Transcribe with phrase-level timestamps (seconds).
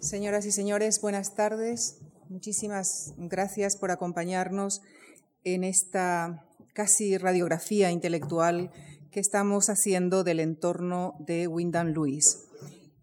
[0.00, 1.98] Señoras y señores, buenas tardes.
[2.28, 4.80] Muchísimas gracias por acompañarnos
[5.42, 8.70] en esta casi radiografía intelectual
[9.10, 12.44] que estamos haciendo del entorno de Wyndham Lewis,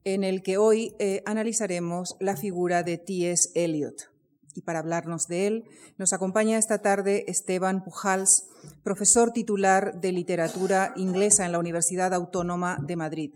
[0.06, 3.50] en el que hoy eh, analizaremos la figura de T.S.
[3.56, 4.10] Eliot.
[4.56, 5.66] Y para hablarnos de él,
[5.98, 8.48] nos acompaña esta tarde Esteban Pujals,
[8.84, 13.32] profesor titular de literatura inglesa en la Universidad Autónoma de Madrid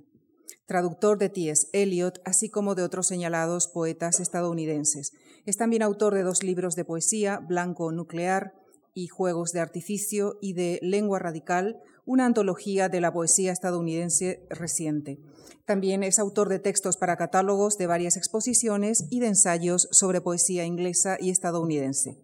[0.69, 1.67] traductor de T.S.
[1.73, 5.13] Eliot, así como de otros señalados poetas estadounidenses.
[5.47, 8.53] Es también autor de dos libros de poesía, Blanco Nuclear
[8.93, 15.17] y Juegos de Artificio, y de Lengua Radical, una antología de la poesía estadounidense reciente.
[15.65, 20.65] También es autor de textos para catálogos de varias exposiciones y de ensayos sobre poesía
[20.65, 22.19] inglesa y estadounidense.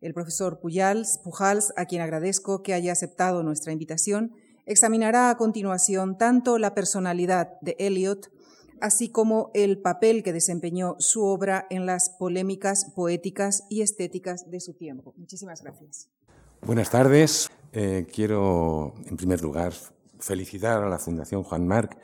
[0.00, 4.32] El profesor Pujals, Pujals, a quien agradezco que haya aceptado nuestra invitación,
[4.66, 8.30] examinará a continuación tanto la personalidad de Eliot,
[8.80, 14.60] así como el papel que desempeñó su obra en las polémicas poéticas y estéticas de
[14.60, 15.14] su tiempo.
[15.16, 16.10] Muchísimas gracias.
[16.62, 17.48] Buenas tardes.
[17.72, 19.72] Eh, quiero, en primer lugar,
[20.18, 21.96] felicitar a la Fundación Juan Marc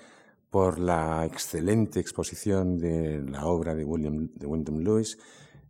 [0.51, 5.19] por la excelente exposición de la obra de William de Wyndham Lewis.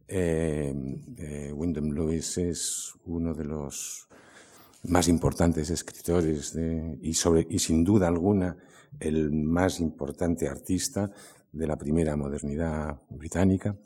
[0.09, 0.75] Eh,
[1.17, 4.09] eh, Wyndham Lewis es uno de los
[4.85, 6.57] más importantes escritores
[7.01, 8.57] y, sobre, y sin duda alguna
[9.01, 11.11] el más importante artista
[11.53, 13.77] de la primera modernidad británica.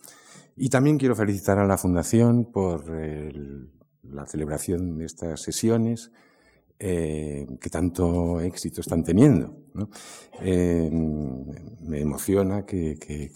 [0.56, 2.90] Y también quiero felicitar a la Fundación por
[4.02, 6.10] la celebración de estas sesiones
[6.78, 9.56] eh, que tanto éxito están teniendo.
[10.40, 13.30] Eh, me emociona que, que,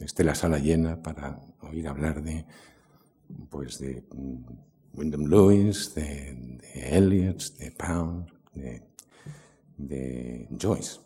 [0.00, 2.44] esté la sala llena para oír hablar de,
[3.48, 4.04] pues de
[4.96, 8.26] Wyndham Lewis, de, Eliot, de Pound,
[9.76, 11.00] de, Joyce.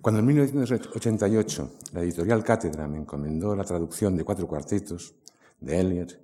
[0.00, 5.14] Cuando en 1988 la editorial Cátedra me encomendó la traducción de cuatro cuartetos
[5.60, 6.20] de Eliot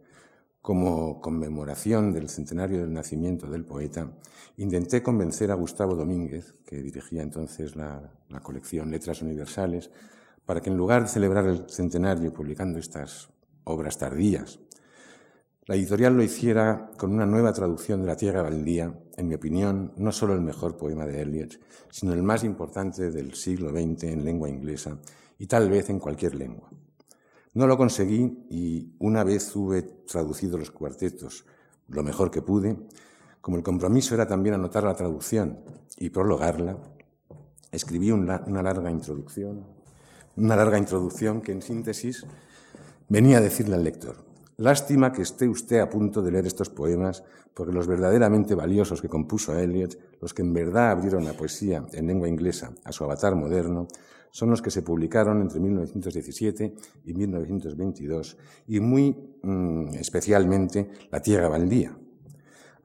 [0.61, 4.11] como conmemoración del centenario del nacimiento del poeta,
[4.57, 9.90] intenté convencer a Gustavo Domínguez, que dirigía entonces la, la colección Letras Universales,
[10.46, 13.29] para que en lugar de celebrar el centenario publicando estas
[13.64, 14.58] obras tardías
[15.67, 19.92] la editorial lo hiciera con una nueva traducción de La Tierra Baldía, en mi opinión,
[19.97, 21.58] no solo el mejor poema de Eliot,
[21.91, 24.98] sino el más importante del siglo XX en lengua inglesa
[25.39, 26.69] y tal vez en cualquier lengua.
[27.55, 31.47] No lo conseguí y una vez hube traducido los cuartetos
[31.89, 32.77] lo mejor que pude,
[33.41, 35.61] como el compromiso era también anotar la traducción
[35.96, 36.79] y prologarla,
[37.70, 39.64] escribí una larga introducción,
[40.36, 42.27] una larga introducción que en síntesis
[43.08, 44.23] venía a decirle al lector,
[44.56, 49.08] Lástima que esté usted a punto de leer estos poemas, porque los verdaderamente valiosos que
[49.08, 53.34] compuso Eliot, los que en verdad abrieron la poesía en lengua inglesa a su avatar
[53.34, 53.88] moderno,
[54.30, 58.36] son los que se publicaron entre 1917 y 1922,
[58.68, 61.96] y muy mm, especialmente La Tierra Baldía.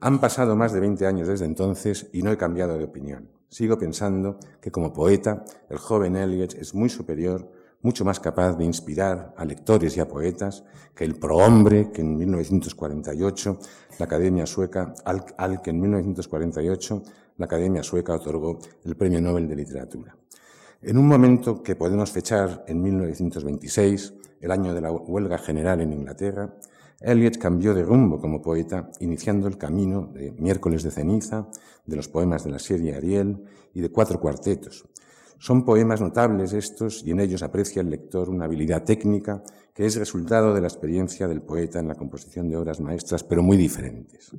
[0.00, 3.28] Han pasado más de 20 años desde entonces y no he cambiado de opinión.
[3.48, 7.50] Sigo pensando que como poeta, el joven Eliot es muy superior
[7.82, 10.64] mucho más capaz de inspirar a lectores y a poetas
[10.94, 13.58] que el prohombre que en 1948
[13.98, 17.02] la Academia Sueca, al, que en 1948
[17.38, 20.16] la Academia Sueca otorgó el Premio Nobel de Literatura.
[20.82, 25.92] En un momento que podemos fechar en 1926, el año de la huelga general en
[25.92, 26.54] Inglaterra,
[27.00, 31.48] Eliot cambió de rumbo como poeta, iniciando el camino de Miércoles de Ceniza,
[31.86, 33.42] de los poemas de la serie Ariel
[33.72, 34.86] y de cuatro cuartetos,
[35.40, 39.42] son poemas notables estos y en ellos aprecia el lector una habilidad técnica
[39.72, 43.42] que es resultado de la experiencia del poeta en la composición de obras maestras, pero
[43.42, 44.32] muy diferentes.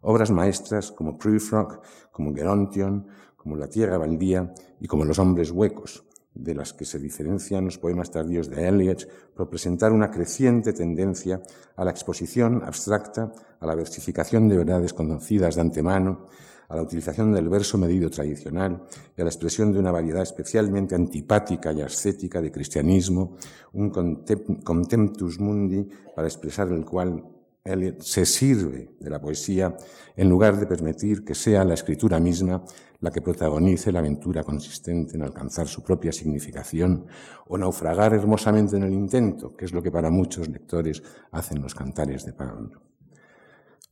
[0.00, 3.06] Obras maestras como Prufrock, como Gerontion,
[3.36, 7.76] como La Tierra Baldía y como Los Hombres Huecos, de las que se diferencian los
[7.76, 11.42] poemas tardíos de Eliot por presentar una creciente tendencia
[11.76, 13.30] a la exposición abstracta,
[13.60, 16.28] a la versificación de verdades conocidas de antemano,
[16.68, 18.82] a la utilización del verso medido tradicional
[19.16, 23.36] y a la expresión de una variedad especialmente antipática y ascética de cristianismo,
[23.72, 27.24] un contemptus mundi para expresar el cual
[27.64, 29.76] Eliot se sirve de la poesía
[30.16, 32.62] en lugar de permitir que sea la escritura misma
[33.00, 37.06] la que protagonice la aventura consistente en alcanzar su propia significación
[37.46, 41.02] o naufragar hermosamente en el intento, que es lo que para muchos lectores
[41.32, 42.80] hacen los cantares de Pablo.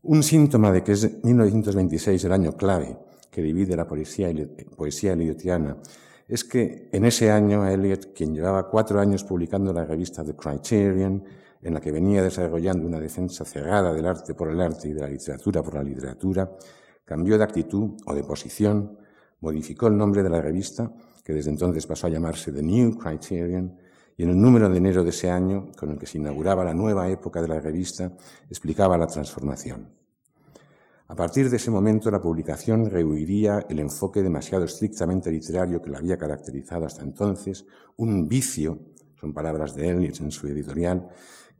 [0.06, 2.94] Un síntoma de que es 1926 el año clave
[3.30, 4.30] que divide la poesía,
[4.76, 5.16] poesía
[6.28, 11.24] es que en ese año Eliot, quien llevaba cuatro años publicando la revista The Criterion,
[11.62, 15.00] en la que venía desarrollando una defensa cerrada del arte por el arte y de
[15.00, 16.50] la literatura por la literatura,
[17.02, 18.98] cambió de actitud o de posición,
[19.40, 20.92] modificó el nombre de la revista,
[21.24, 23.74] que desde entonces pasó a llamarse The New Criterion,
[24.16, 26.74] y en el número de enero de ese año, con el que se inauguraba la
[26.74, 28.12] nueva época de la revista,
[28.48, 29.88] explicaba la transformación.
[31.06, 35.98] A partir de ese momento, la publicación rehuiría el enfoque demasiado estrictamente literario que la
[35.98, 37.66] había caracterizado hasta entonces,
[37.96, 38.78] un vicio,
[39.20, 41.08] son palabras de Elliot en su editorial,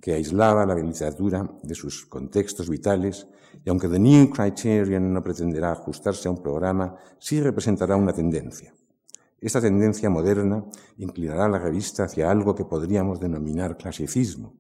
[0.01, 3.27] que aislaba la literatura de sus contextos vitales
[3.65, 8.75] y aunque The New Criterion no pretenderá ajustarse a un programa, sí representará una tendencia.
[9.45, 10.65] Esta tendencia moderna
[10.97, 14.55] inclinará la revista hacia algo que podríamos denominar clasicismo,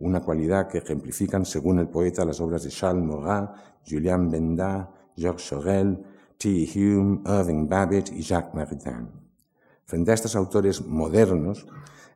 [0.00, 3.48] una cualidad que ejemplifican, según el poeta, las obras de Charles Maurras,
[3.88, 6.04] Julien Benda, Georges Sorel,
[6.36, 6.68] T.
[6.74, 9.08] Hume, Irving Babbitt y Jacques Maritain.
[9.86, 11.66] Frente a estos autores modernos,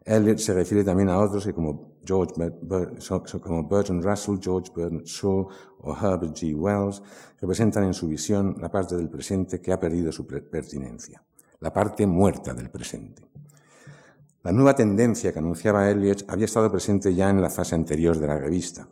[0.05, 2.35] Eliot se refiere también a otros que como, George
[3.41, 5.49] como Bertrand Russell, George Bernard Shaw
[5.81, 6.55] o Herbert G.
[6.55, 7.03] Wells
[7.41, 11.25] representan en su visión la parte del presente que ha perdido su pertinencia,
[11.61, 13.23] la parte muerta del presente.
[14.43, 18.29] La nueva tendencia que anunciaba Eliot había estado presente ya en la fase anterior de
[18.29, 18.89] la revista.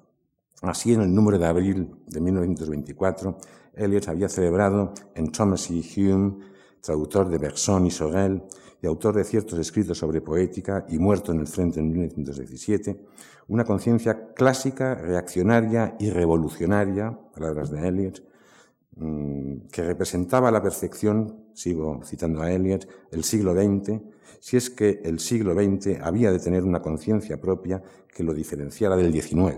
[0.63, 3.39] Así, en el número de abril de 1924,
[3.75, 5.81] Eliot había celebrado en Thomas E.
[5.97, 6.39] Hume,
[6.81, 8.43] traductor de Bergson y Sorel,
[8.83, 13.01] y autor de ciertos escritos sobre poética y muerto en el frente en 1917,
[13.49, 18.23] una conciencia clásica, reaccionaria y revolucionaria, palabras de Eliot,
[18.97, 24.01] mm, que representaba la perfección, sigo citando a Eliot, el siglo XX
[24.45, 27.83] si es que el siglo XX había de tener una conciencia propia
[28.15, 29.57] que lo diferenciara del XIX.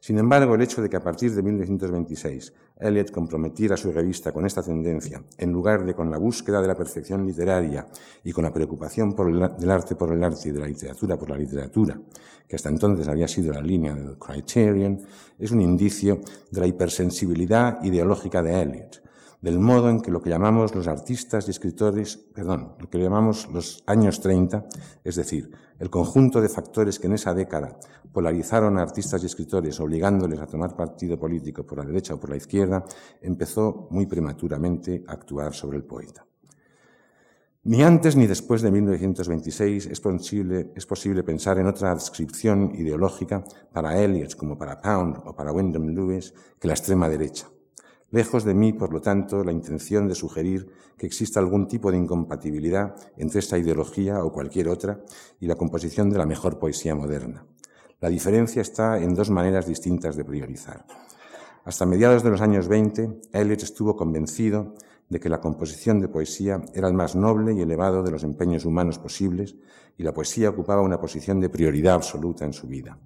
[0.00, 4.46] Sin embargo, el hecho de que a partir de 1926 Eliot comprometiera su revista con
[4.46, 7.86] esta tendencia, en lugar de con la búsqueda de la perfección literaria
[8.24, 11.36] y con la preocupación del arte por el arte y de la literatura por la
[11.36, 12.00] literatura,
[12.48, 14.98] que hasta entonces había sido la línea del Criterion,
[15.38, 19.09] es un indicio de la hipersensibilidad ideológica de Eliot,
[19.40, 23.48] del modo en que lo que llamamos los artistas y escritores, perdón, lo que llamamos
[23.52, 24.66] los años 30,
[25.02, 27.78] es decir, el conjunto de factores que en esa década
[28.12, 32.30] polarizaron a artistas y escritores obligándoles a tomar partido político por la derecha o por
[32.30, 32.84] la izquierda,
[33.22, 36.26] empezó muy prematuramente a actuar sobre el poeta.
[37.62, 43.44] Ni antes ni después de 1926 es posible, es posible pensar en otra descripción ideológica
[43.72, 47.48] para Eliot como para Pound o para Wyndham Lewis que la extrema derecha.
[48.12, 51.98] Lejos de mí, por lo tanto, la intención de sugerir que exista algún tipo de
[51.98, 55.00] incompatibilidad entre esta ideología o cualquier otra
[55.38, 57.46] y la composición de la mejor poesía moderna.
[58.00, 60.86] La diferencia está en dos maneras distintas de priorizar.
[61.64, 64.74] Hasta mediados de los años 20, Eliot estuvo convencido
[65.08, 68.64] de que la composición de poesía era el más noble y elevado de los empeños
[68.64, 69.54] humanos posibles
[69.98, 72.98] y la poesía ocupaba una posición de prioridad absoluta en su vida.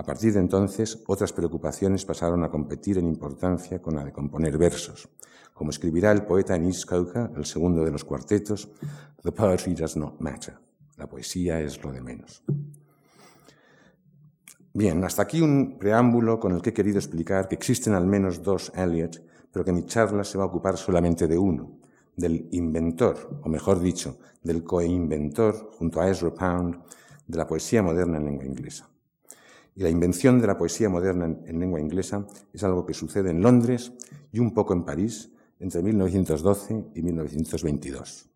[0.00, 4.56] A partir de entonces, otras preocupaciones pasaron a competir en importancia con la de componer
[4.56, 5.10] versos.
[5.52, 8.70] Como escribirá el poeta en Iskauka, el segundo de los cuartetos,
[9.22, 10.56] The poetry does not matter.
[10.96, 12.42] La poesía es lo de menos.
[14.72, 18.42] Bien, hasta aquí un preámbulo con el que he querido explicar que existen al menos
[18.42, 21.78] dos Eliot, pero que mi charla se va a ocupar solamente de uno,
[22.16, 26.78] del inventor, o mejor dicho, del coinventor, junto a Ezra Pound,
[27.26, 28.90] de la poesía moderna en lengua inglesa.
[29.80, 33.40] Y la invención de la poesía moderna en, lengua inglesa es algo que sucede en
[33.40, 33.94] Londres
[34.30, 38.28] y un poco en París entre 1912 y 1922.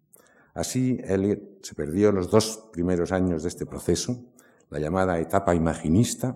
[0.55, 4.25] Así, Eliot se perdió los dos primeros años de este proceso,
[4.71, 6.35] la llamada etapa imaginista,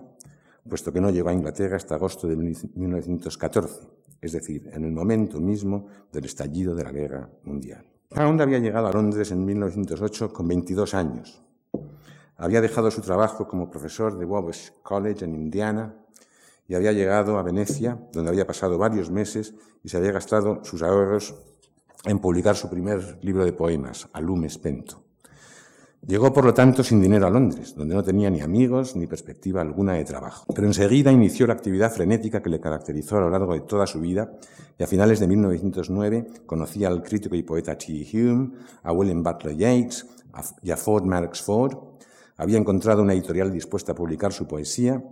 [0.69, 3.87] puesto que no llegó a Inglaterra hasta agosto de 1914,
[4.21, 7.83] es decir, en el momento mismo del estallido de la Guerra Mundial.
[8.09, 11.41] Pound había llegado a Londres en 1908 con 22 años,
[12.39, 15.93] había dejado su trabajo como profesor de Wabash College en Indiana
[16.67, 19.53] y había llegado a Venecia, donde había pasado varios meses
[19.83, 21.35] y se había gastado sus ahorros
[22.05, 25.03] en publicar su primer libro de poemas, Alume Spento.
[26.07, 29.59] Llegó, por lo tanto, sin dinero a Londres, donde no tenía ni amigos ni perspectiva
[29.59, 30.45] alguna de trabajo.
[30.55, 33.99] Pero enseguida inició la actividad frenética que le caracterizó a lo largo de toda su
[33.99, 34.31] vida
[34.77, 38.07] y a finales de 1909 conocía al crítico y poeta T.
[38.13, 40.07] Hume, a William Butler Yeats
[40.63, 41.77] y a Ford Marx Ford,
[42.39, 45.03] había encontrado una editorial dispuesta a publicar su poesía,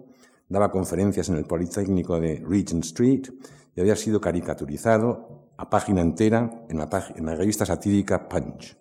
[0.48, 3.28] daba conferencias en el Politécnico de Regent Street
[3.76, 8.78] y había sido caricaturizado a página entera en la, revista satírica Punch.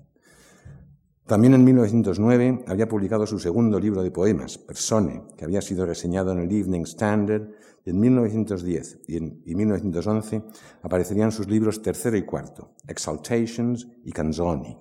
[1.26, 6.30] También en 1909 había publicado su segundo libro de poemas, Persone, que había sido reseñado
[6.30, 7.48] en el Evening Standard,
[7.84, 10.42] y en 1910 y, en, 1911
[10.82, 14.76] aparecerían sus libros tercero y cuarto, Exaltations y Canzoni.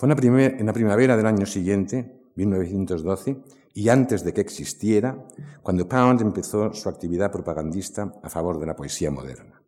[0.00, 3.36] Fue en la, primavera del año siguiente, 1912,
[3.74, 5.26] y antes de que existiera,
[5.62, 9.62] cuando Pound empezó su actividad propagandista a favor de la poesía moderna.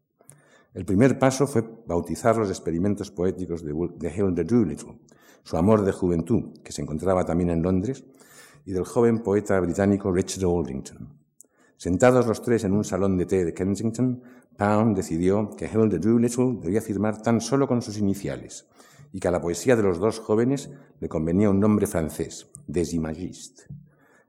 [0.72, 3.72] El primer paso fue bautizar los experimentos poéticos de,
[4.08, 5.00] Hilda Doolittle,
[5.42, 8.02] su amor de juventud, que se encontraba también en Londres,
[8.64, 11.14] y del joven poeta británico Richard Aldington.
[11.76, 14.22] Sentados los tres en un salón de té de Kensington,
[14.56, 18.66] Pound decidió que Hilda Doolittle debía firmar tan solo con sus iniciales
[19.12, 22.94] y que a la poesía de los dos jóvenes le convenía un nombre francés, Des
[22.94, 23.66] Imagistes.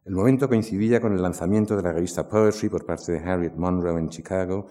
[0.05, 3.99] El momento coincidía con el lanzamiento de la revista Poetry por parte de Harriet Monroe
[3.99, 4.67] en Chicago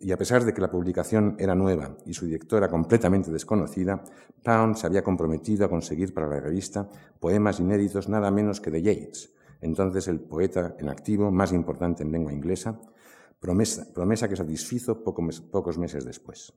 [0.00, 4.02] y a, pesar de que la publicación era nueva y su directora completamente desconocida,
[4.42, 6.88] Pound se había comprometido a conseguir para la revista
[7.20, 12.10] poemas inéditos nada menos que de Yeats, entonces el poeta en activo más importante en
[12.10, 12.80] lengua inglesa,
[13.38, 16.54] promesa, promesa que satisfizo pocos meses después.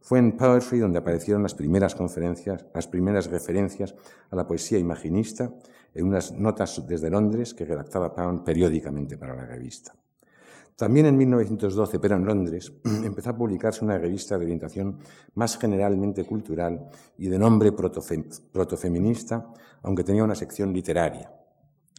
[0.00, 3.94] Fue en Poetry donde aparecieron las primeras conferencias, las primeras referencias
[4.30, 5.52] a la poesía imaginista
[5.94, 9.94] en unas notas desde Londres que redactaba Pound periódicamente para la revista.
[10.76, 12.72] También en 1912, pero en Londres,
[13.04, 14.98] empezó a publicarse una revista de orientación
[15.34, 16.88] más generalmente cultural
[17.18, 19.52] y de nombre protofeminista,
[19.82, 21.30] aunque tenía una sección literaria.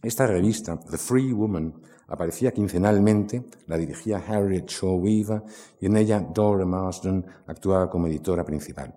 [0.02, 1.74] Esta revista, The Free Woman,
[2.08, 5.44] aparecía quincenalmente, la dirigía Harriet Shaw Weaver
[5.78, 8.92] y en ella Dora Marsden actuaba como editora principal.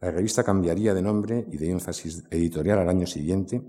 [0.00, 3.60] La revista cambiaría de nombre y de énfasis editorial al año siguiente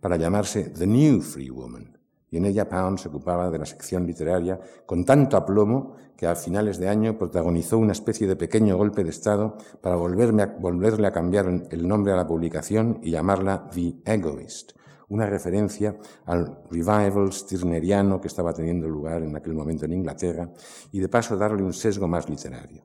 [0.00, 1.98] para llamarse The New Free Woman,
[2.30, 6.36] y en ella Pound se ocupaba de la sección literaria con tanto aplomo que a
[6.36, 11.66] finales de año protagonizó una especie de pequeño golpe de Estado para volverle a cambiar
[11.68, 14.76] el nombre a la publicación y llamarla The Egoist,
[15.08, 20.50] una referencia al revival stirneriano que estaba teniendo lugar en aquel momento en Inglaterra
[20.92, 22.84] y de paso darle un sesgo más literario.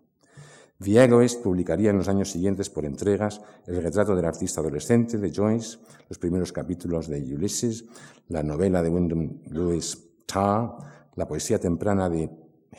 [0.81, 5.31] The Egoist publicaría en los años siguientes por entregas el retrato del artista adolescente de
[5.31, 5.77] Joyce,
[6.09, 7.85] los primeros capítulos de Ulysses,
[8.29, 10.77] la novela de Wyndham Lewis Tarr,
[11.15, 12.31] la poesía temprana de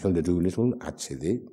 [0.02, 1.44] Hilda Doolittle, H.D.,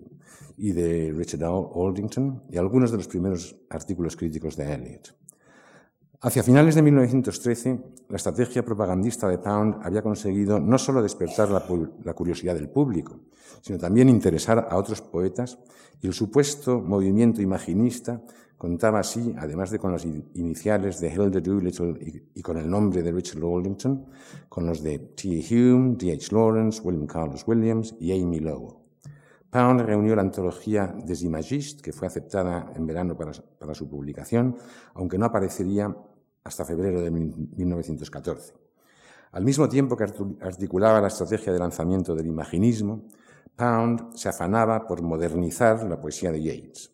[0.57, 5.18] y de Richard Aldington, y algunos de los primeros artículos críticos de Eliot.
[6.21, 12.13] Hacia finales de 1913, la estrategia propagandista de Pound había conseguido no solo despertar la,
[12.13, 13.21] curiosidad del público,
[13.61, 15.59] sino también interesar a otros poetas
[16.01, 18.21] y el supuesto movimiento imaginista
[18.57, 21.97] contaba así, además de con las iniciales de Hilda Doolittle
[22.33, 24.07] y, con el nombre de Richard Lawlington,
[24.49, 25.41] con los de T.
[25.49, 26.11] Hume, D.
[26.11, 26.35] H.
[26.35, 28.79] Lawrence, William Carlos Williams y Amy Lowell.
[29.49, 33.33] Pound reunió la antología Des Imagistes, que fue aceptada en verano para,
[33.73, 34.57] su publicación,
[34.93, 35.95] aunque no aparecería
[36.43, 38.53] hasta febrero de 1914.
[39.31, 40.05] Al mismo tiempo que
[40.41, 43.03] articulaba la estrategia de lanzamiento del imaginismo,
[43.55, 46.91] Pound se afanaba por modernizar la poesía de Yeats.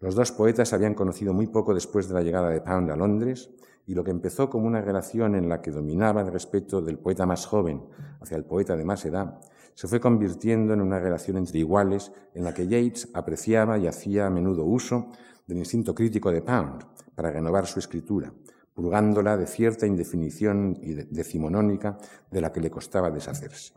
[0.00, 3.50] Los dos poetas habían conocido muy poco después de la llegada de Pound a Londres
[3.86, 7.26] y lo que empezó como una relación en la que dominaba el respeto del poeta
[7.26, 7.82] más joven
[8.20, 9.40] hacia el poeta de más edad,
[9.74, 14.26] se fue convirtiendo en una relación entre iguales en la que Yeats apreciaba y hacía
[14.26, 15.10] a menudo uso
[15.46, 18.32] del instinto crítico de Pound para renovar su escritura,
[18.74, 21.96] purgándola de cierta indefinición y decimonónica
[22.30, 23.72] de la que le costaba deshacerse.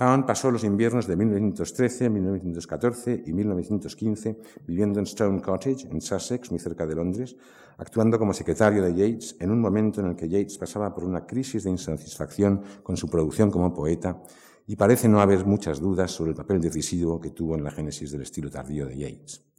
[0.00, 6.50] Pound pasó los inviernos de 1913, 1914 y 1915 viviendo en Stone Cottage, en Sussex,
[6.50, 7.36] muy cerca de Londres,
[7.76, 11.26] actuando como secretario de Yates en un momento en el que Yates pasaba por una
[11.26, 14.22] crisis de insatisfacción con su producción como poeta
[14.66, 18.10] y parece no haber muchas dudas sobre el papel decisivo que tuvo en la génesis
[18.10, 19.49] del estilo tardío de Yates.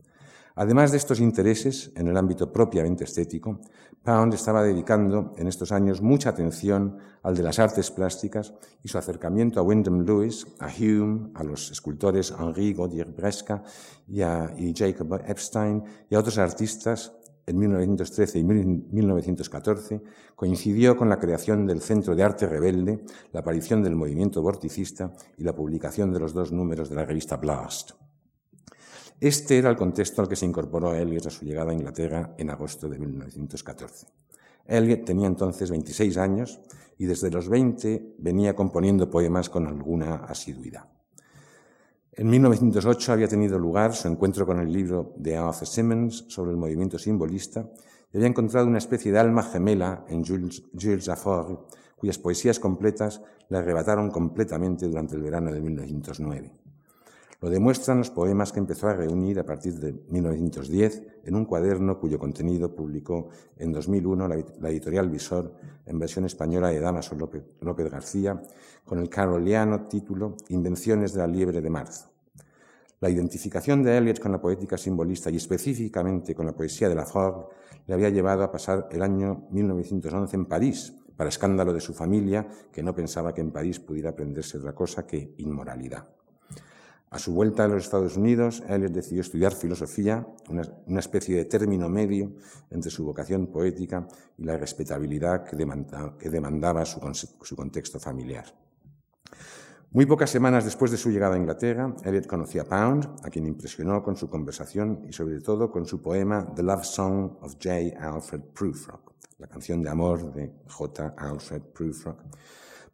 [0.55, 3.61] Además de estos intereses en el ámbito propiamente estético,
[4.03, 8.53] Pound estaba dedicando en estos años mucha atención al de las artes plásticas
[8.83, 13.63] y su acercamiento a Wyndham Lewis, a Hume, a los escultores Henri Gaudier-Bresca
[14.07, 17.13] y, y Jacob Epstein y a otros artistas
[17.45, 20.01] en 1913 y 1914
[20.35, 25.43] coincidió con la creación del Centro de Arte Rebelde, la aparición del movimiento vorticista y
[25.43, 27.91] la publicación de los dos números de la revista Blast.
[29.21, 32.49] Este era el contexto al que se incorporó Eliot a su llegada a Inglaterra en
[32.49, 34.07] agosto de 1914.
[34.65, 36.59] Eliot tenía entonces 26 años
[36.97, 40.89] y desde los 20 venía componiendo poemas con alguna asiduidad.
[42.13, 46.57] En 1908 había tenido lugar su encuentro con el libro de Arthur Simmons sobre el
[46.57, 47.69] movimiento simbolista
[48.11, 51.11] y había encontrado una especie de alma gemela en Jules, Jules
[51.95, 56.70] cuyas poesías completas le arrebataron completamente durante el verano de 1909.
[57.41, 61.99] Lo demuestran los poemas que empezó a reunir a partir de 1910 en un cuaderno
[61.99, 65.55] cuyo contenido publicó en 2001 la editorial Visor
[65.87, 67.43] en versión española de Damaso López,
[67.89, 68.39] García
[68.85, 72.11] con el caroliano título Invenciones de la liebre de marzo.
[72.99, 77.07] La identificación de Eliot con la poética simbolista y específicamente con la poesía de la
[77.07, 77.47] Forgue
[77.87, 82.47] le había llevado a pasar el año 1911 en París, para escándalo de su familia,
[82.71, 86.20] que no pensaba que en París pudiera aprenderse otra cosa que inmoralidad.
[87.11, 91.89] A su vuelta a los Estados Unidos, Eliot decidió estudiar filosofía, una, especie de término
[91.89, 92.31] medio
[92.69, 95.57] entre su vocación poética y la respetabilidad que,
[96.29, 97.01] demandaba su,
[97.53, 98.45] contexto familiar.
[99.91, 103.45] Muy pocas semanas después de su llegada a Inglaterra, Eliot conoció a Pound, a quien
[103.45, 107.99] impresionó con su conversación y sobre todo con su poema The Love Song of J.
[107.99, 111.13] Alfred Prufrock, la canción de amor de J.
[111.17, 112.23] Alfred Prufrock,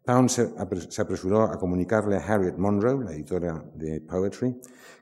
[0.07, 4.55] Pound se, apresuró a comunicarle a Harriet Monroe, la editora de Poetry,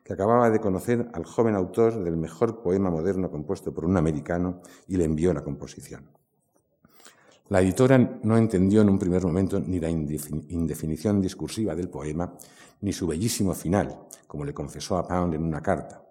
[0.04, 4.62] que acababa de conocer al joven autor del mejor poema moderno compuesto por un americano
[4.88, 6.10] y le envió la composición.
[7.50, 12.34] La editora no entendió en un primer momento ni la indefinición discursiva del poema,
[12.82, 16.05] ni su bellísimo final, como le confesó a Pound en una carta.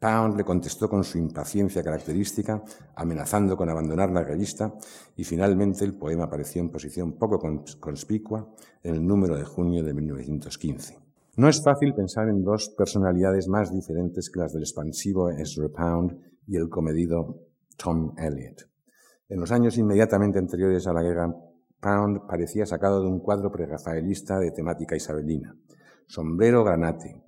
[0.00, 2.62] Pound le contestó con su impaciencia característica,
[2.96, 4.72] amenazando con abandonar la revista,
[5.14, 7.38] y finalmente el poema apareció en posición poco
[7.78, 8.48] conspicua
[8.82, 10.98] en el número de junio de 1915.
[11.36, 16.18] No es fácil pensar en dos personalidades más diferentes que las del expansivo Ezra Pound
[16.46, 17.38] y el comedido
[17.76, 18.68] Tom Elliot.
[19.28, 21.30] En los años inmediatamente anteriores a la guerra,
[21.78, 25.54] Pound parecía sacado de un cuadro prerrafaelista de temática isabelina.
[26.06, 27.22] Sombrero granate,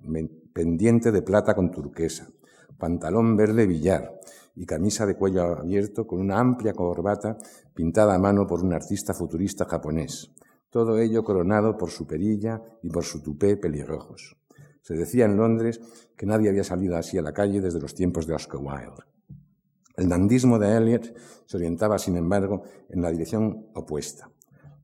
[0.53, 2.27] pendiente de plata con turquesa,
[2.83, 4.19] pantalón verde billar
[4.55, 7.37] y camisa de cuello abierto con una amplia corbata
[7.73, 10.33] pintada a mano por un artista futurista japonés.
[10.69, 14.35] Todo ello coronado por su perilla y por su tupé pelirrojos.
[14.81, 15.79] Se decía en Londres
[16.17, 19.05] que nadie había salido así a la calle desde los tiempos de Oscar Wilde.
[19.95, 24.29] El dandismo de Eliot se orientaba, sin embargo, en la dirección opuesta,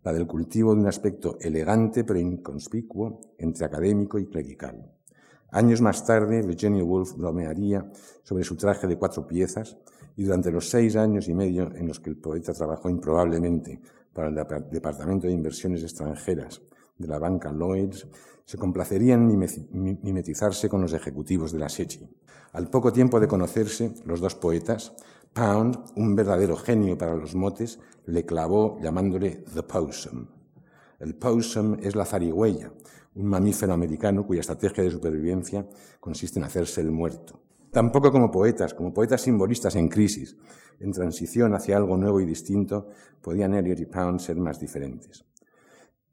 [0.06, 4.90] la del cultivo de un aspecto elegante pero inconspicuo entre académico y clerical.
[5.52, 7.90] Años más tarde, Virginia Woolf bromearía
[8.24, 9.78] sobre su traje de cuatro piezas
[10.16, 13.82] y durante los seis años y medio en los que el poeta trabajó improbablemente
[14.14, 14.36] para el
[14.70, 16.62] Departamento de Inversiones Extranjeras
[16.98, 18.08] de la banca Lloyds,
[18.46, 22.10] se complacería en mimetizarse con los ejecutivos de la SECHI.
[22.54, 24.94] Al poco tiempo de conocerse, los dos poetas,
[25.34, 30.28] Pound, un verdadero genio para los motes, le clavó llamándole The Possum.
[31.00, 32.72] El possum es la zarigüeya,
[33.20, 35.68] un mamífero americano cuya estrategia de supervivencia
[36.00, 37.42] consiste en hacerse el muerto.
[37.70, 40.38] Tampoco como poetas, como poetas simbolistas en crisis,
[40.80, 42.88] en transición hacia algo nuevo y distinto,
[43.22, 45.26] podían Eliot y Pound ser más diferentes.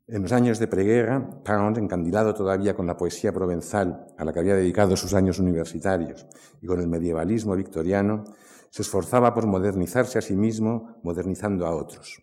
[0.08, 4.40] En los años de preguerra, Pound, encandilado todavía con la poesía provenzal a la que
[4.40, 6.26] había dedicado sus años universitarios
[6.60, 8.24] y con el medievalismo victoriano,
[8.70, 12.20] se esforzaba por modernizarse a sí mismo, modernizando a otros.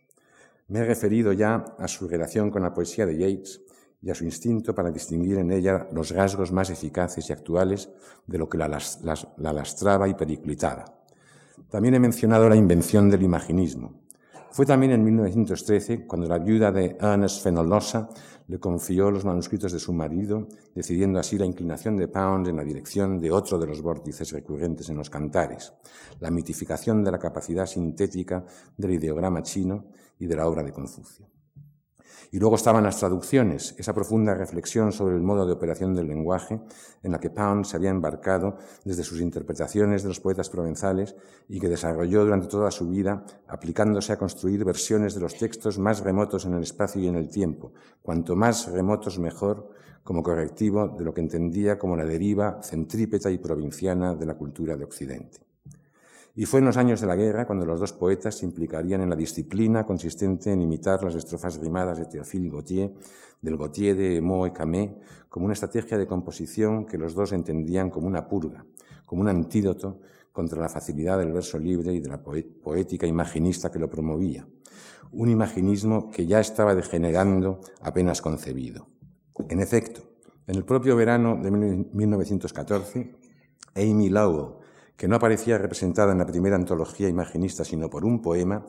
[0.68, 3.62] Me he referido ya a su relación con la poesía de Yeats,
[4.04, 7.90] y a su instinto para distinguir en ella los rasgos más eficaces y actuales
[8.28, 8.68] de lo que la,
[9.38, 10.86] lastraba y periclitaba.
[11.70, 14.02] También he mencionado la invención del imaginismo.
[14.52, 18.10] Fue también en 1913 cuando la viuda de Ernest Fenollosa
[18.48, 22.64] le confió los manuscritos de su marido, decidiendo así la inclinación de Pound en la
[22.64, 25.74] dirección de otro de los vórtices recurrentes en los cantares,
[26.20, 28.46] la mitificación de la capacidad sintética
[28.78, 29.86] del ideograma chino
[30.20, 31.33] y de la obra de Confucio.
[32.32, 36.62] Y luego estaban las traducciones, esa profunda reflexión sobre el modo de operación del lenguaje
[37.04, 41.16] en la que Pound se había embarcado desde sus interpretaciones de los poetas provenzales
[41.48, 46.02] y que desarrolló durante toda su vida aplicándose a construir versiones de los textos más
[46.02, 49.70] remotos en el espacio y en el tiempo, cuanto más remotos mejor,
[50.04, 54.76] como correctivo de lo que entendía como la deriva centrípeta y provinciana de la cultura
[54.76, 55.53] de Occidente.
[56.36, 59.10] Y fue en los años de la guerra cuando los dos poetas se implicarían en
[59.10, 62.92] la disciplina consistente en imitar las estrofas rimadas de Théophile Gautier,
[63.40, 64.98] del Gautier de Meaux et Camé,
[65.30, 68.66] como una estrategia de composición que los dos entendían como una purga,
[69.06, 70.00] como un antídoto
[70.32, 74.48] contra la facilidad del verso libre y de la poética imaginista que lo promovía.
[75.12, 78.88] Un imaginismo que ya estaba degenerando apenas concebido.
[79.50, 80.02] En efecto,
[80.48, 83.16] en el propio verano de 1914,
[83.76, 84.63] Amy Lowell,
[84.98, 88.66] que no aparecía representada en la primera antología imaginista sino por un poema,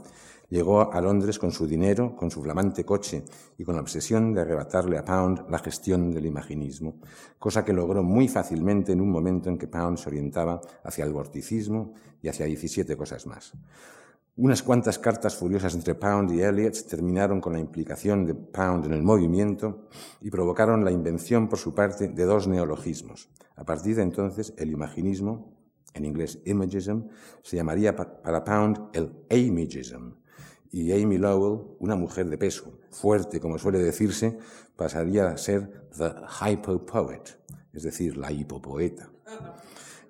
[0.49, 3.25] llegó a Londres con su dinero, con su flamante coche
[3.59, 6.97] y con la obsesión de arrebatarle a Pound la gestión del imaginismo,
[7.39, 11.13] cosa que logró muy fácilmente en un momento en que Pound se orientaba hacia el
[11.13, 13.53] vorticismo y hacia 17 cosas más.
[14.37, 18.93] Unas cuantas cartas furiosas entre Pound y Eliot terminaron con la implicación de Pound en
[18.93, 19.87] el movimiento
[20.21, 23.29] y provocaron la invención por su parte de dos neologismos.
[23.55, 25.54] A partir de entonces, el imaginismo
[25.95, 27.09] en inglés imagism,
[27.43, 30.13] se llamaría para Pound el amigism.
[30.71, 34.37] Y Amy Lowell, una mujer de peso, fuerte como suele decirse,
[34.77, 37.39] pasaría a ser the hypopoet,
[37.73, 39.09] es decir, la hipopoeta.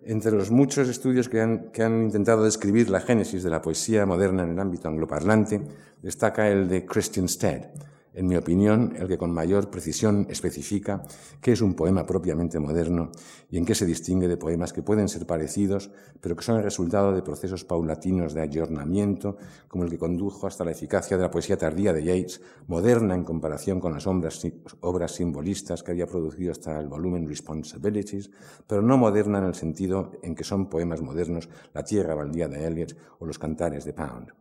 [0.02, 4.06] Entre los muchos estudios que han, que han, intentado describir la génesis de la poesía
[4.06, 5.62] moderna en el ámbito angloparlante,
[6.02, 7.70] destaca el de Christian Stead,
[8.14, 11.02] en mi opinión, el que con mayor precisión especifica
[11.40, 13.10] qué es un poema propiamente moderno
[13.50, 16.62] y en qué se distingue de poemas que pueden ser parecidos, pero que son el
[16.62, 19.36] resultado de procesos paulatinos de ayornamiento,
[19.68, 23.24] como el que condujo hasta la eficacia de la poesía tardía de Yeats, moderna en
[23.24, 28.30] comparación con las obras, simbolistas que había producido hasta el volumen Responsibilities,
[28.66, 32.66] pero no moderna en el sentido en que son poemas modernos La tierra baldía de
[32.66, 34.32] Eliot o Los cantares de Pound.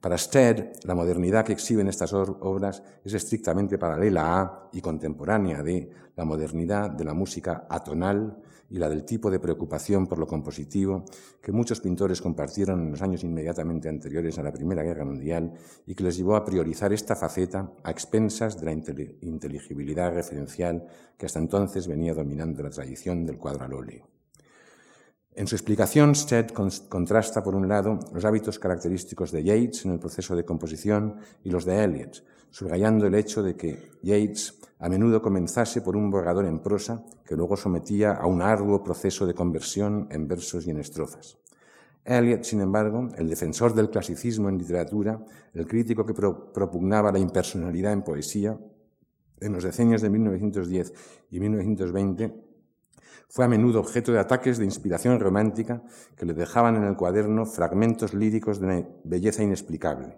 [0.00, 5.90] Para Stead, la modernidad que exhiben estas obras es estrictamente paralela a y contemporánea de
[6.14, 8.38] la modernidad de la música atonal
[8.70, 11.04] y la del tipo de preocupación por lo compositivo
[11.42, 15.52] que muchos pintores compartieron en los años inmediatamente anteriores a la Primera Guerra Mundial
[15.86, 21.26] y que les llevó a priorizar esta faceta a expensas de la inteligibilidad referencial que
[21.26, 24.17] hasta entonces venía dominando la tradición del cuadro al óleo.
[25.38, 30.00] En su explicación, Stead contrasta, por un lado, los hábitos característicos de Yeats en el
[30.00, 35.22] proceso de composición y los de Eliot, subrayando el hecho de que Yeats a menudo
[35.22, 40.08] comenzase por un borrador en prosa que luego sometía a un arduo proceso de conversión
[40.10, 41.38] en versos y en estrofas.
[42.04, 45.24] Eliot, sin embargo, el defensor del clasicismo en literatura,
[45.54, 48.58] el crítico que propugnaba la impersonalidad en poesía,
[49.40, 50.92] en los decenios de 1910
[51.30, 52.47] y 1920,
[53.28, 55.82] fue a menudo objeto de ataques de inspiración romántica
[56.16, 60.16] que le dejaban en el cuaderno fragmentos líricos de una belleza inexplicable.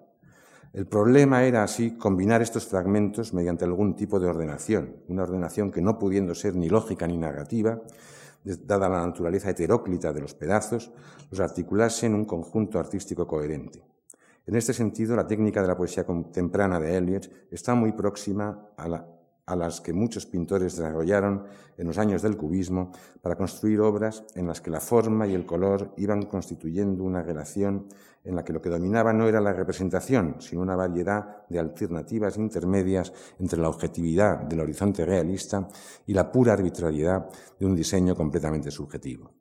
[0.72, 5.82] El problema era así combinar estos fragmentos mediante algún tipo de ordenación, una ordenación que
[5.82, 7.80] no pudiendo ser ni lógica ni narrativa,
[8.44, 10.92] dada la naturaleza heteróclita de los pedazos,
[11.30, 13.84] los articulase en un conjunto artístico coherente.
[14.46, 18.88] En este sentido, la técnica de la poesía contemporánea de Eliot está muy próxima a
[18.88, 19.06] la
[19.50, 21.42] a las que muchos pintores desarrollaron
[21.76, 25.44] en los años del cubismo para construir obras en las que la forma y el
[25.44, 27.88] color iban constituyendo una relación
[28.22, 32.36] en la que lo que dominaba no era la representación, sino una variedad de alternativas
[32.36, 35.66] intermedias entre la objetividad del horizonte realista
[36.06, 39.32] y la pura arbitrariedad de un diseño completamente subjetivo.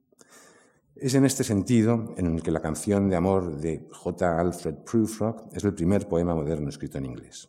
[0.95, 4.39] Es en este sentido en el que la canción de amor de J.
[4.39, 7.47] Alfred Prufrock es el primer poema moderno escrito en inglés.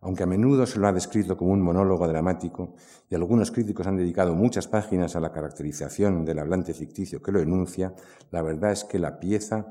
[0.00, 2.74] Aunque a menudo se lo ha descrito como un monólogo dramático
[3.10, 7.40] y algunos críticos han dedicado muchas páginas a la caracterización del hablante ficticio que lo
[7.40, 7.94] enuncia,
[8.30, 9.66] la verdad es que la pieza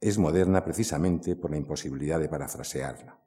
[0.00, 3.18] es moderna precisamente por la imposibilidad de parafrasearla.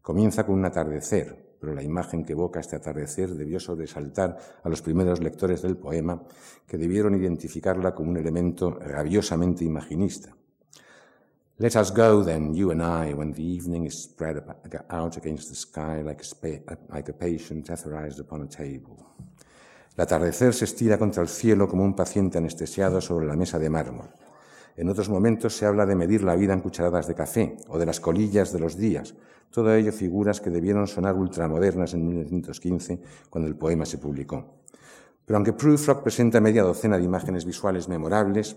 [0.00, 4.80] Comienza con un atardecer, pero la imagen que evoca este atardecer debió sobresaltar a los
[4.80, 6.22] primeros lectores del poema,
[6.66, 10.34] que debieron identificarla como un elemento rabiosamente imaginista.
[11.62, 14.42] Let us go then, you and I, when the evening is spread
[14.88, 18.96] out against the sky like a, like a patient etherized upon a table.
[19.94, 23.68] El atardecer se estira contra el cielo como un paciente anestesiado sobre la mesa de
[23.68, 24.08] mármol.
[24.74, 27.84] En otros momentos se habla de medir la vida en cucharadas de café o de
[27.84, 29.14] las colillas de los días.
[29.50, 34.59] Todo ello figuras que debieron sonar ultramodernas en 1915 cuando el poema se publicó.
[35.30, 38.56] Pero aunque Prufrock presenta media docena de imágenes visuales memorables,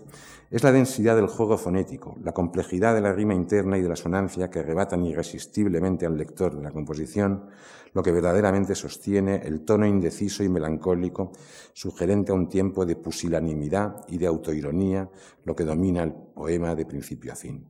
[0.50, 3.94] es la densidad del juego fonético, la complejidad de la rima interna y de la
[3.94, 7.46] sonancia que arrebatan irresistiblemente al lector de la composición,
[7.92, 11.30] lo que verdaderamente sostiene el tono indeciso y melancólico,
[11.74, 15.08] sugerente a un tiempo de pusilanimidad y de autoironía,
[15.44, 17.64] lo que domina el poema de principio a fin.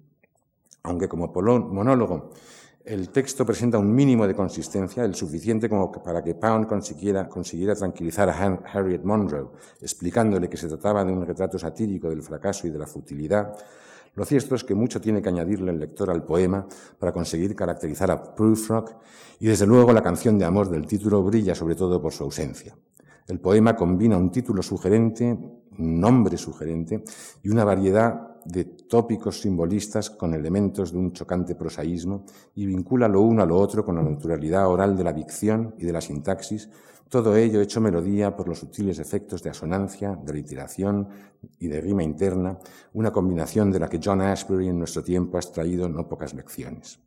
[0.82, 2.30] Aunque como monólogo
[2.84, 7.26] el texto presenta un mínimo de consistencia, el suficiente como para que Pound consiguiera,
[7.74, 9.48] tranquilizar a Harriet Monroe,
[9.80, 13.56] explicándole que se trataba de un retrato satírico del fracaso y de la futilidad.
[14.14, 16.66] Lo cierto es que mucho tiene que añadirle el lector al poema
[16.98, 18.96] para conseguir caracterizar a Prufrock
[19.40, 22.76] y desde luego la canción de amor del título brilla sobre todo por su ausencia.
[23.26, 27.02] El poema combina un título sugerente, un nombre sugerente
[27.42, 33.20] y una variedad de tópicos simbolistas con elementos de un chocante prosaísmo y vincula lo
[33.20, 36.68] uno a lo otro con la naturalidad oral de la dicción y de la sintaxis,
[37.08, 41.08] todo ello hecho melodía por los sutiles efectos de asonancia, de literación
[41.60, 42.58] y de rima interna,
[42.94, 46.98] una combinación de la que John Ashbery en nuestro tiempo ha extraído no pocas lecciones.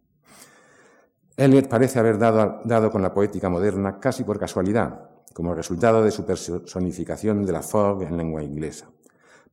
[1.36, 6.12] Eliot parece haber dado, dado con la poética moderna casi por casualidad, como resultado de
[6.12, 8.88] su personificación de la fog en lengua inglesa.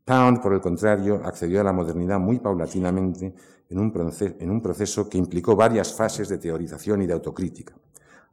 [0.04, 3.34] Pound, por el contrario, accedió a la modernidad muy paulatinamente
[3.70, 7.74] en un, proceso, que implicó varias fases de teorización y de autocrítica.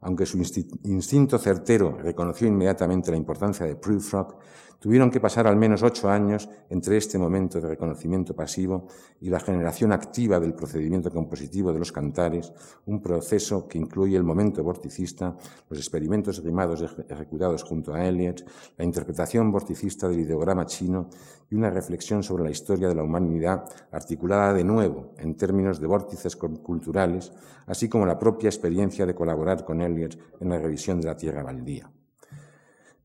[0.02, 0.36] Aunque su
[0.84, 4.36] instinto certero reconoció inmediatamente la importancia de Prufrock,
[4.82, 8.88] Tuvieron que pasar al menos ocho años entre este momento de reconocimiento pasivo
[9.20, 12.52] y la generación activa del procedimiento compositivo de los cantares,
[12.86, 15.36] un proceso que incluye el momento vorticista,
[15.70, 18.44] los experimentos rimados ejecutados junto a Eliot,
[18.76, 21.08] la interpretación vorticista del ideograma chino
[21.48, 25.86] y una reflexión sobre la historia de la humanidad articulada de nuevo en términos de
[25.86, 27.32] vórtices culturales,
[27.66, 31.44] así como la propia experiencia de colaborar con Eliot en la revisión de la Tierra
[31.44, 31.88] Baldía.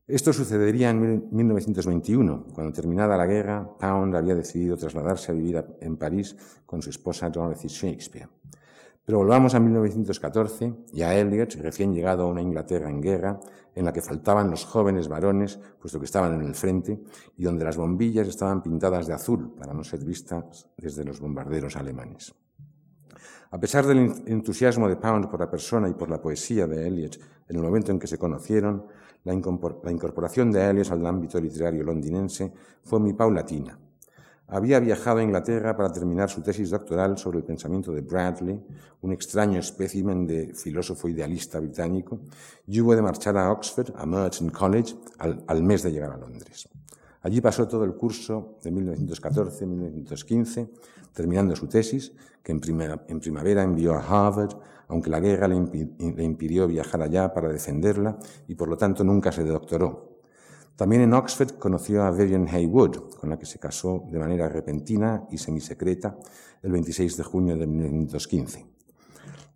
[0.08, 5.98] Esto sucedería en 1921, cuando terminada la guerra, Pound había decidido trasladarse a vivir en
[5.98, 8.26] París con su esposa Dorothy Shakespeare.
[9.04, 13.38] Pero volvamos a 1914 y a Eliot, recién llegado a una Inglaterra en guerra,
[13.74, 17.02] en la que faltaban los jóvenes varones, puesto que estaban en el frente,
[17.36, 21.76] y donde las bombillas estaban pintadas de azul para no ser vistas desde los bombarderos
[21.76, 22.34] alemanes.
[23.50, 27.18] A pesar del entusiasmo de Pound por la persona y por la poesía de Eliot
[27.48, 28.86] en el momento en que se conocieron,
[29.24, 32.52] la incorporación de Eliot al ámbito literario londinense
[32.82, 33.78] fue muy paulatina.
[34.50, 38.58] Había viajado a Inglaterra para terminar su tesis doctoral sobre el pensamiento de Bradley,
[39.02, 42.20] un extraño espécimen de filósofo idealista británico,
[42.66, 46.66] y hubo de marchar a Oxford, a Merton College, al, mes de llegar a Londres.
[47.20, 50.70] Allí pasó todo el curso de 1914-1915,
[51.12, 52.60] terminando su tesis, que en
[53.20, 54.56] primavera envió a Harvard,
[54.88, 59.44] aunque la guerra le, impidió viajar allá para defenderla y por lo tanto nunca se
[59.44, 60.18] doctoró.
[60.76, 65.26] También en Oxford conoció a Vivian Haywood, con la que se casó de manera repentina
[65.30, 66.16] y semisecreta
[66.62, 68.66] el 26 de junio de 1915.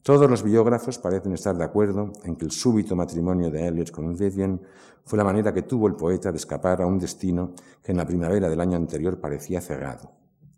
[0.02, 4.16] Todos los biógrafos parecen estar de acuerdo en que el súbito matrimonio de Eliot con
[4.16, 4.60] Vivian
[5.04, 8.06] fue la manera que tuvo el poeta de escapar a un destino que en la
[8.06, 10.10] primavera del año anterior parecía cerrado.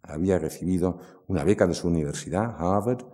[0.02, 3.04] Había recibido una beca de su universidad, Harvard,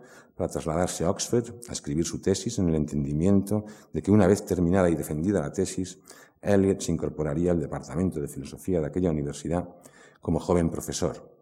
[0.41, 4.43] para trasladarse a Oxford a escribir su tesis en el entendimiento de que una vez
[4.47, 5.99] terminada y defendida la tesis,
[6.41, 9.69] Eliot se incorporaría al departamento de filosofía de aquella universidad
[10.23, 11.37] como joven profesor.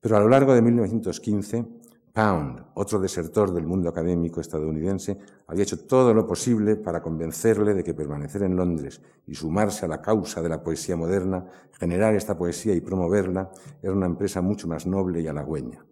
[0.00, 1.64] Pero a lo largo de 1915,
[2.12, 7.82] Pound, otro desertor del mundo académico estadounidense, había hecho todo lo posible para convencerle de
[7.82, 12.36] que permanecer en Londres y sumarse a la causa de la poesía moderna, generar esta
[12.36, 15.86] poesía y promoverla, era una empresa mucho más noble y halagüeña.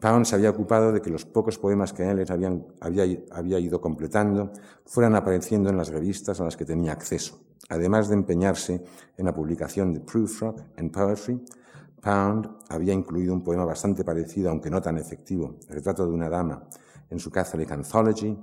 [0.00, 4.50] Pound se había ocupado de que los pocos poemas que él habían, había, ido completando
[4.86, 7.38] fueran apareciendo en las revistas a las que tenía acceso.
[7.68, 8.82] Además de empeñarse
[9.16, 10.42] en la publicación de Proof
[10.76, 11.44] en Poetry,
[12.00, 16.30] Pound había incluido un poema bastante parecido, aunque no tan efectivo, el retrato de una
[16.30, 16.66] dama,
[17.10, 18.38] en su Catholic Anthology,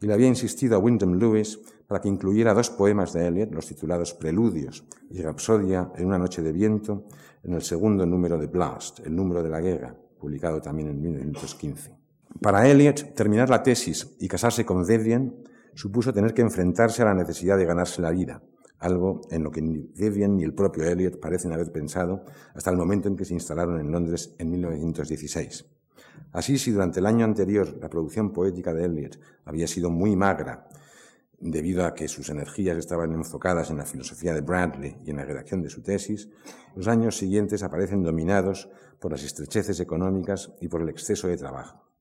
[0.00, 3.66] y le había insistido a Wyndham Lewis para que incluyera dos poemas de Eliot, los
[3.66, 7.04] titulados Preludios y Rapsodia en una noche de viento,
[7.42, 11.90] en el segundo número de Blast, el número de la guerra, publicado también en 1915.
[12.40, 15.34] Para Eliot, terminar la tesis y casarse con Vivian
[15.74, 18.40] supuso tener que enfrentarse a la necesidad de ganarse la vida,
[18.78, 22.76] algo en lo que ni Vivian ni el propio Eliot parecen haber pensado hasta el
[22.76, 25.66] momento en que se instalaron en Londres en 1916.
[26.30, 30.68] Así, si durante el año anterior la producción poética de Eliot había sido muy magra,
[31.42, 35.24] debido a que sus energías estaban enfocadas en la filosofía de Bradley y en la
[35.24, 36.28] redacción de su tesis,
[36.76, 38.68] los años siguientes aparecen dominados
[39.00, 41.91] por las estrecheces económicas y por el exceso de trabajo.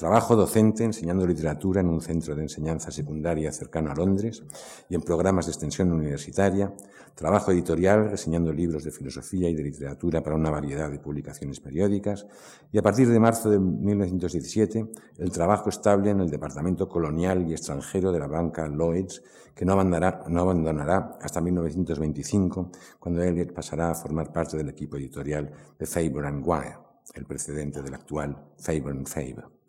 [0.00, 4.42] Trabajo docente enseñando literatura en un centro de enseñanza secundaria cercano a Londres
[4.88, 6.74] y en programas de extensión universitaria.
[7.14, 12.26] Trabajo editorial reseñando libros de filosofía y de literatura para una variedad de publicaciones periódicas.
[12.72, 17.52] Y a partir de marzo de 1917, el trabajo estable en el Departamento Colonial y
[17.52, 19.22] Extranjero de la banca Lloyds,
[19.54, 25.84] que no abandonará, hasta 1925, cuando Eliot pasará a formar parte del equipo editorial de
[25.84, 26.78] Faber and Wire,
[27.12, 29.59] el precedente del actual Faber and Faber.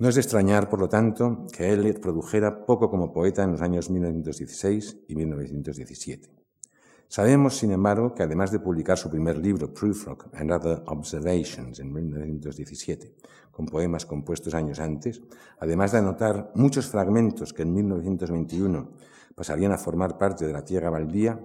[0.00, 3.60] No es de extrañar, por lo tanto, que Eliot produjera poco como poeta en los
[3.60, 6.30] años 1916 y 1917.
[7.06, 11.92] Sabemos, sin embargo, que además de publicar su primer libro, Prufrock and Other Observations, en
[11.92, 13.14] 1917,
[13.50, 15.20] con poemas compuestos años antes,
[15.58, 18.92] además de anotar muchos fragmentos que en 1921
[19.34, 21.44] pasarían a formar parte de la Tierra Baldía,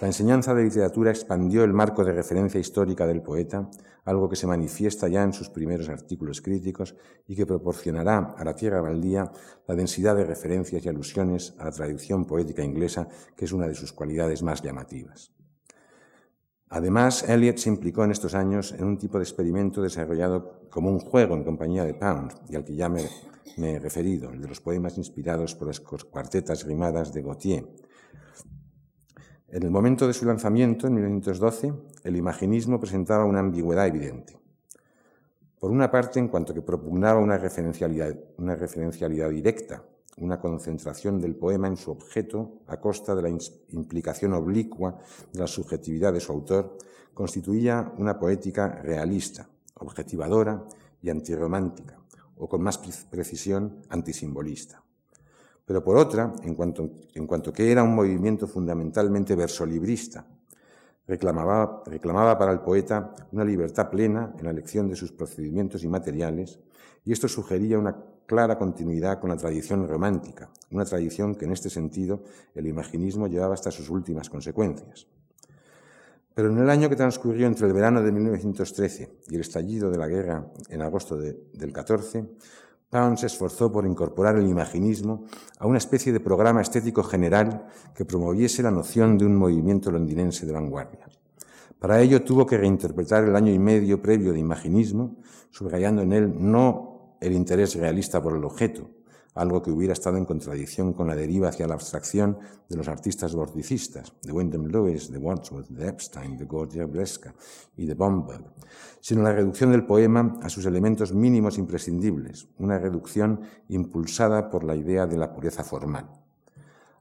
[0.00, 3.70] la enseñanza de literatura expandió el marco de referencia histórica del poeta,
[4.04, 6.94] algo que se manifiesta ya en sus primeros artículos críticos
[7.26, 9.32] y que proporcionará a la tierra baldía
[9.66, 13.74] la densidad de referencias y alusiones a la tradición poética inglesa, que es una de
[13.74, 15.32] sus cualidades más llamativas.
[16.68, 20.98] Además, Eliot se implicó en estos años en un tipo de experimento desarrollado como un
[20.98, 23.08] juego en compañía de Pound, y al que ya me,
[23.56, 27.66] he referido, el de los poemas inspirados por las cuartetas rimadas de Gautier,
[29.48, 31.72] en el momento de su lanzamiento, en 1912,
[32.04, 34.38] el imaginismo presentaba una ambigüedad evidente.
[35.58, 39.84] Por una parte, en cuanto que propugnaba una referencialidad, directa
[40.18, 44.98] una concentración del poema en su objeto a costa de la implicación oblicua
[45.32, 46.76] de la subjetividad de su autor,
[47.14, 50.64] constituía una poética realista, objetivadora
[51.02, 51.98] y antirromántica,
[52.36, 52.78] o con más
[53.10, 54.85] precisión antisimbolista.
[55.66, 60.24] Pero por otra, en cuanto, que era un movimiento fundamentalmente versolibrista,
[61.08, 65.88] reclamaba, reclamaba para el poeta una libertad plena en la elección de sus procedimientos y
[65.88, 66.60] materiales,
[67.04, 71.68] y esto sugería una clara continuidad con la tradición romántica, una tradición que en este
[71.68, 72.22] sentido
[72.54, 75.08] el imaginismo llevaba hasta sus últimas consecuencias.
[76.32, 79.98] Pero en el año que transcurrió entre el verano de 1913 y el estallido de
[79.98, 82.24] la guerra en agosto del 14,
[82.90, 85.24] Pound se esforzó por incorporar el imaginismo
[85.58, 90.46] a una especie de programa estético general que promoviese la noción de un movimiento londinense
[90.46, 91.08] de vanguardia.
[91.78, 95.16] Para ello tuvo que reinterpretar el año y medio previo de imaginismo,
[95.50, 98.88] subrayando en él no el interés realista por el objeto,
[99.36, 103.34] algo que hubiera estado en contradicción con la deriva hacia la abstracción de los artistas
[103.34, 107.34] vorticistas, de Wyndham Lewis, de Wordsworth, de Epstein, de Gorgia Bleska
[107.76, 108.44] y de Bomberg,
[109.00, 114.74] sino la reducción del poema a sus elementos mínimos imprescindibles, una reducción impulsada por la
[114.74, 116.08] idea de la pureza formal.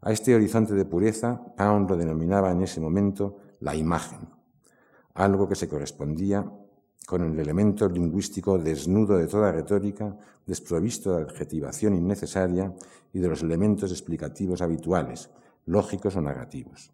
[0.02, 4.30] A este horizonte de pureza, Pound lo denominaba en ese momento la imagen,
[5.14, 6.52] algo que se correspondía
[7.06, 12.74] con el elemento lingüístico desnudo de toda retórica, desprovisto de adjetivación innecesaria
[13.14, 15.30] y de los elementos explicativos habituales,
[15.66, 16.92] lógicos o narrativos.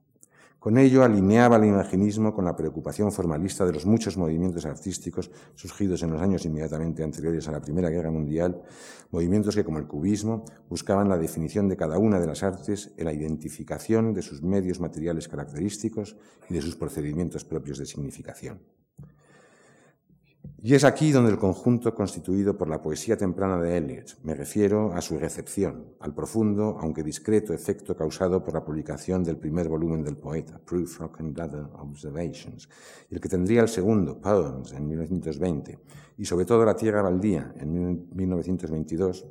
[0.61, 6.03] Con ello alineaba el imaginismo con la preocupación formalista de los muchos movimientos artísticos surgidos
[6.03, 8.61] en los años inmediatamente anteriores a la Primera Guerra Mundial,
[9.09, 13.05] movimientos que, como el cubismo, buscaban la definición de cada una de las artes en
[13.05, 16.15] la identificación de sus medios materiales característicos
[16.47, 18.59] y de sus procedimientos propios de significación.
[20.63, 24.93] Y es aquí donde el conjunto constituido por la poesía temprana de Eliot, me refiero
[24.93, 30.03] a su recepción, al profundo, aunque discreto efecto causado por la publicación del primer volumen
[30.03, 32.69] del poeta, Proof, Rock and Other Observations,
[33.09, 35.79] y el que tendría el segundo, Poems, en 1920,
[36.19, 39.25] y sobre todo La Tierra Baldía, en 1922,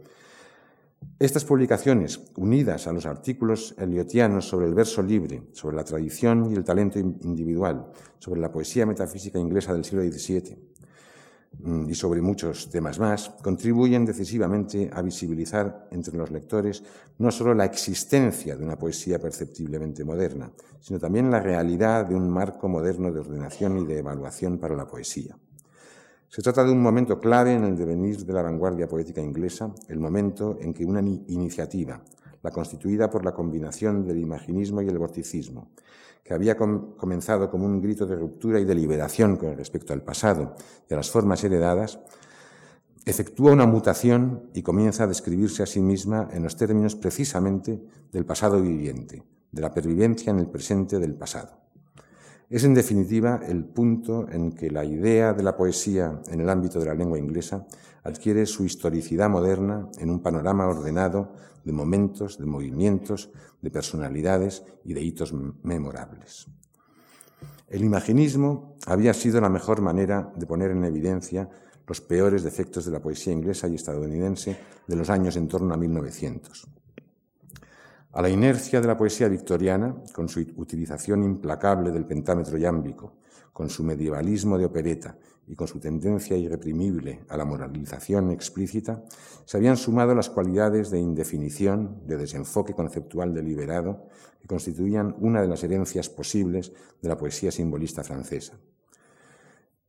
[1.20, 6.56] estas publicaciones, unidas a los artículos eliotianos sobre el verso libre, sobre la tradición y
[6.56, 7.86] el talento individual,
[8.18, 10.70] sobre la poesía metafísica inglesa del siglo XVII,
[11.62, 16.82] y sobre muchos temas más, contribuyen decisivamente a visibilizar entre los lectores
[17.18, 22.30] no solo la existencia de una poesía perceptiblemente moderna, sino también la realidad de un
[22.30, 25.36] marco moderno de ordenación y de evaluación para la poesía.
[26.28, 29.98] Se trata de un momento clave en el devenir de la vanguardia poética inglesa, el
[29.98, 32.00] momento en que una iniciativa,
[32.42, 35.72] la constituida por la combinación del imaginismo y el vorticismo,
[36.30, 40.54] que había comenzado como un grito de ruptura y de liberación con respecto al pasado
[40.88, 41.98] y a las formas heredadas,
[43.04, 48.26] efectúa una mutación y comienza a describirse a sí misma en los términos precisamente del
[48.26, 51.50] pasado viviente, de la pervivencia en el presente del pasado.
[52.50, 56.80] Es en definitiva el punto en que la idea de la poesía en el ámbito
[56.80, 57.64] de la lengua inglesa
[58.02, 61.32] adquiere su historicidad moderna en un panorama ordenado
[61.64, 63.30] de momentos, de movimientos,
[63.62, 65.32] de personalidades y de hitos
[65.62, 66.48] memorables.
[67.68, 71.48] El imaginismo había sido la mejor manera de poner en evidencia
[71.86, 74.58] los peores defectos de la poesía inglesa y estadounidense
[74.88, 76.79] de los años en torno a 1900.
[78.12, 83.14] A la inercia de la poesía victoriana, con su utilización implacable del pentámetro yámbico,
[83.52, 89.04] con su medievalismo de opereta y con su tendencia irreprimible a la moralización explícita,
[89.44, 94.08] se habían sumado las cualidades de indefinición, de desenfoque conceptual deliberado,
[94.40, 98.54] que constituían una de las herencias posibles de la poesía simbolista francesa.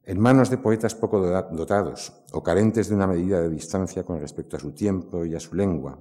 [0.04, 4.58] En manos de poetas poco dotados o carentes de una medida de distancia con respecto
[4.58, 5.98] a su tiempo y a su lengua,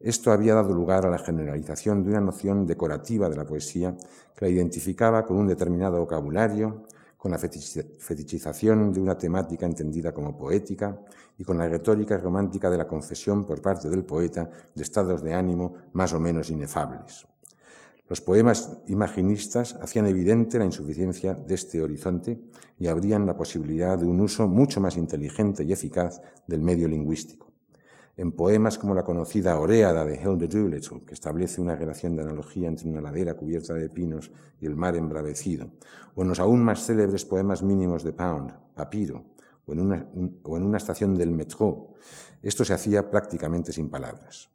[0.00, 3.96] esto había dado lugar a la generalización de una noción decorativa de la poesía
[4.36, 6.84] que la identificaba con un determinado vocabulario,
[7.16, 11.00] con la fetichización de una temática entendida como poética
[11.38, 15.34] y con la retórica romántica de la confesión por parte del poeta de estados de
[15.34, 17.26] ánimo más o menos inefables.
[18.08, 22.38] Los poemas imaginistas hacían evidente la insuficiencia de este horizonte
[22.78, 27.45] y abrían la posibilidad de un uso mucho más inteligente y eficaz del medio lingüístico
[28.16, 32.68] en poemas como la conocida Oreada de Hilda Doolittle, que establece una relación de analogía
[32.68, 35.70] entre una ladera cubierta de pinos y el mar embravecido,
[36.14, 39.24] o en los aún más célebres poemas mínimos de Pound, Papiro,
[39.66, 40.06] o en una,
[40.44, 41.94] o en una estación del metro.
[42.42, 44.48] Esto se hacía prácticamente sin palabras.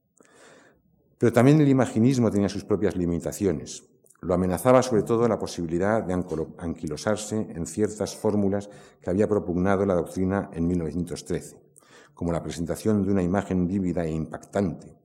[1.19, 3.83] Pero también el imaginismo tenía sus propias limitaciones.
[4.21, 8.69] Lo amenazaba sobre todo la posibilidad de anquilosarse en ciertas fórmulas
[9.01, 11.70] que había propugnado la doctrina en 1913
[12.13, 14.95] como la presentación de una imagen vívida e impactante,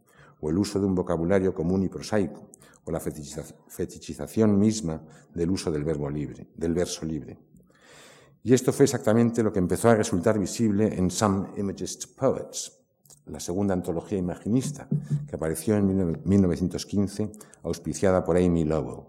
[0.40, 2.48] o el uso de un vocabulario común y prosaico,
[2.84, 5.02] o la fetichización misma
[5.34, 7.38] del uso del verbo libre, del verso libre.
[8.42, 12.78] Y esto fue exactamente lo que empezó a resultar visible en Some Imagist Poets,
[13.26, 14.86] la segunda antología imaginista,
[15.28, 17.32] que apareció en 1915,
[17.64, 19.08] auspiciada por Amy Lowell,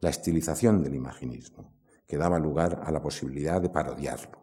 [0.00, 1.74] la estilización del imaginismo,
[2.06, 4.39] que daba lugar a la posibilidad de parodiarlo.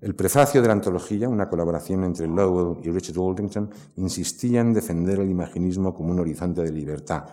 [0.00, 5.20] El prefacio de la antología, una colaboración entre Lowell y Richard Aldington, insistía en defender
[5.20, 7.24] el imaginismo como un horizonte de libertad,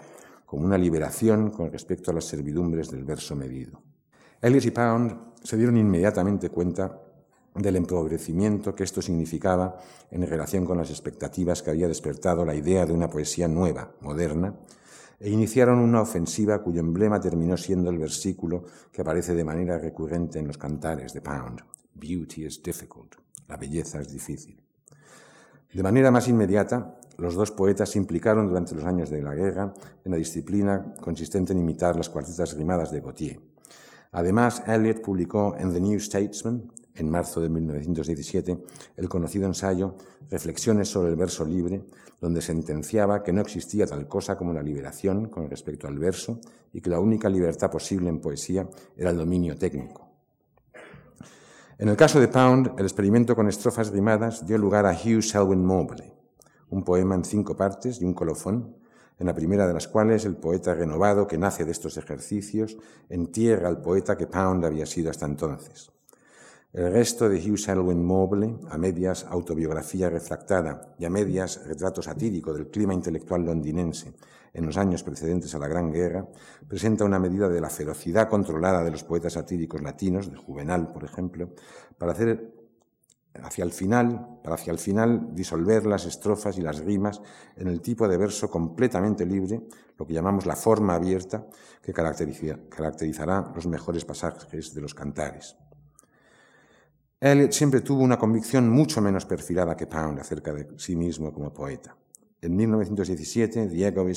[0.45, 3.81] como una liberación con respecto a las servidumbres del verso medido.
[4.41, 6.99] Ellis y Pound se dieron inmediatamente cuenta
[7.55, 9.77] del empobrecimiento que esto significaba
[10.09, 14.55] en relación con las expectativas que había despertado la idea de una poesía nueva, moderna,
[15.19, 20.39] e iniciaron una ofensiva cuyo emblema terminó siendo el versículo que aparece de manera recurrente
[20.39, 21.61] en los cantares de Pound.
[22.01, 23.15] Beauty is difficult.
[23.47, 24.59] La belleza es difícil.
[25.71, 29.73] De manera más inmediata, los dos poetas se implicaron durante los años de la guerra
[30.03, 33.39] en la disciplina consistente en imitar las cuartetas rimadas de Gautier.
[34.13, 38.57] Además, Eliot publicó en The New Statesman, en marzo de 1917,
[38.97, 39.95] el conocido ensayo
[40.29, 41.85] Reflexiones sobre el verso libre,
[42.19, 46.39] donde sentenciaba que no existía tal cosa como la liberación con respecto al verso
[46.73, 50.10] y que la única libertad posible en poesía era el dominio técnico.
[51.81, 55.65] En el caso de Pound, el experimento con estrofas rimadas dio lugar a Hugh Selwyn
[55.65, 56.13] Mobley,
[56.69, 58.77] un poema en cinco partes y un colofón,
[59.17, 62.77] en la primera de las cuales el poeta renovado que nace de estos ejercicios
[63.09, 65.91] entierra al poeta que Pound había sido hasta entonces.
[66.73, 72.53] El resto de Hugh Selwyn Mobley, a medias autobiografía refractada y a medias retrato satírico
[72.53, 74.13] del clima intelectual londinense
[74.53, 76.25] en los años precedentes a la Gran Guerra,
[76.69, 81.03] presenta una medida de la ferocidad controlada de los poetas satíricos latinos, de Juvenal, por
[81.03, 81.49] ejemplo,
[81.97, 82.53] para hacer
[83.43, 87.21] hacia el final, para hacia el final disolver las estrofas y las rimas
[87.57, 89.61] en el tipo de verso completamente libre,
[89.97, 91.45] lo que llamamos la forma abierta,
[91.81, 95.57] que caracterizará los mejores pasajes de los cantares.
[97.23, 101.53] Eliot siempre tuvo una convicción mucho menos perfilada que Pound acerca de sí mismo como
[101.53, 101.95] poeta.
[102.41, 104.13] En 1917, The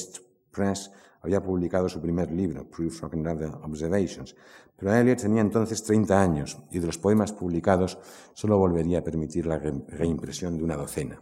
[0.50, 0.90] Press
[1.20, 4.34] había publicado su primer libro, Proof from Other Observations,
[4.74, 7.98] pero Eliot tenía entonces 30 años y de los poemas publicados
[8.32, 11.20] solo volvería a permitir la reimpresión de una docena.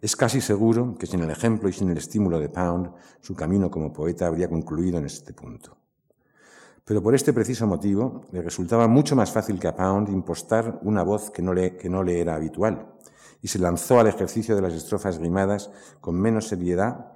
[0.00, 3.72] Es casi seguro que sin el ejemplo y sin el estímulo de Pound, su camino
[3.72, 5.79] como poeta habría concluido en este punto.
[6.90, 11.04] Pero por este preciso motivo, le resultaba mucho más fácil que a Pound impostar una
[11.04, 12.96] voz que no le, que no le era habitual,
[13.40, 15.70] y se lanzó al ejercicio de las estrofas rimadas
[16.00, 17.12] con menos seriedad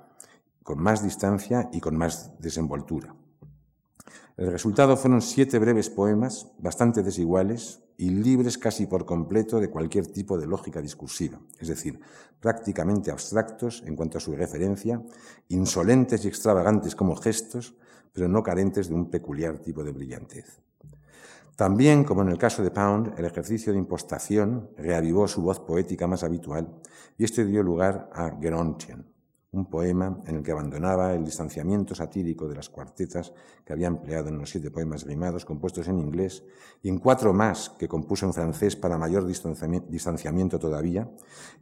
[0.63, 3.17] con más distancia y con más desenvoltura.
[4.37, 10.07] El resultado fueron siete breves poemas, bastante desiguales y libres casi por completo de cualquier
[10.07, 11.99] tipo de lógica discursiva, es decir,
[12.39, 15.03] prácticamente abstractos en cuanto a su referencia,
[15.49, 17.75] insolentes y extravagantes como gestos,
[18.15, 20.63] pero no carentes de un peculiar tipo de brillantez.
[21.57, 26.07] También, como en el caso de Pound, el ejercicio de impostación reavivó su voz poética
[26.07, 26.81] más habitual
[27.19, 29.07] y esto dio lugar a Gerontian,
[29.55, 33.33] un poema en el que abandonaba el distanciamiento satírico de las cuartetas
[33.65, 36.45] que había empleado en los siete poemas rimados compuestos en inglés
[36.83, 41.09] y en cuatro más que compuso en francés para mayor distanciamiento todavía,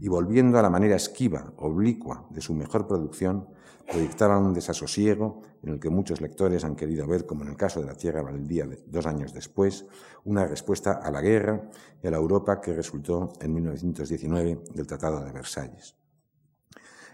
[0.00, 3.46] y volviendo a la manera esquiva, oblicua de su mejor producción,
[3.86, 7.80] proyectaba un desasosiego en el que muchos lectores han querido ver, como en el caso
[7.80, 9.86] de la Tierra Baldía dos años después,
[10.24, 11.68] una respuesta a la guerra
[12.02, 16.01] y a la Europa que resultó en 1919 del Tratado de Versalles.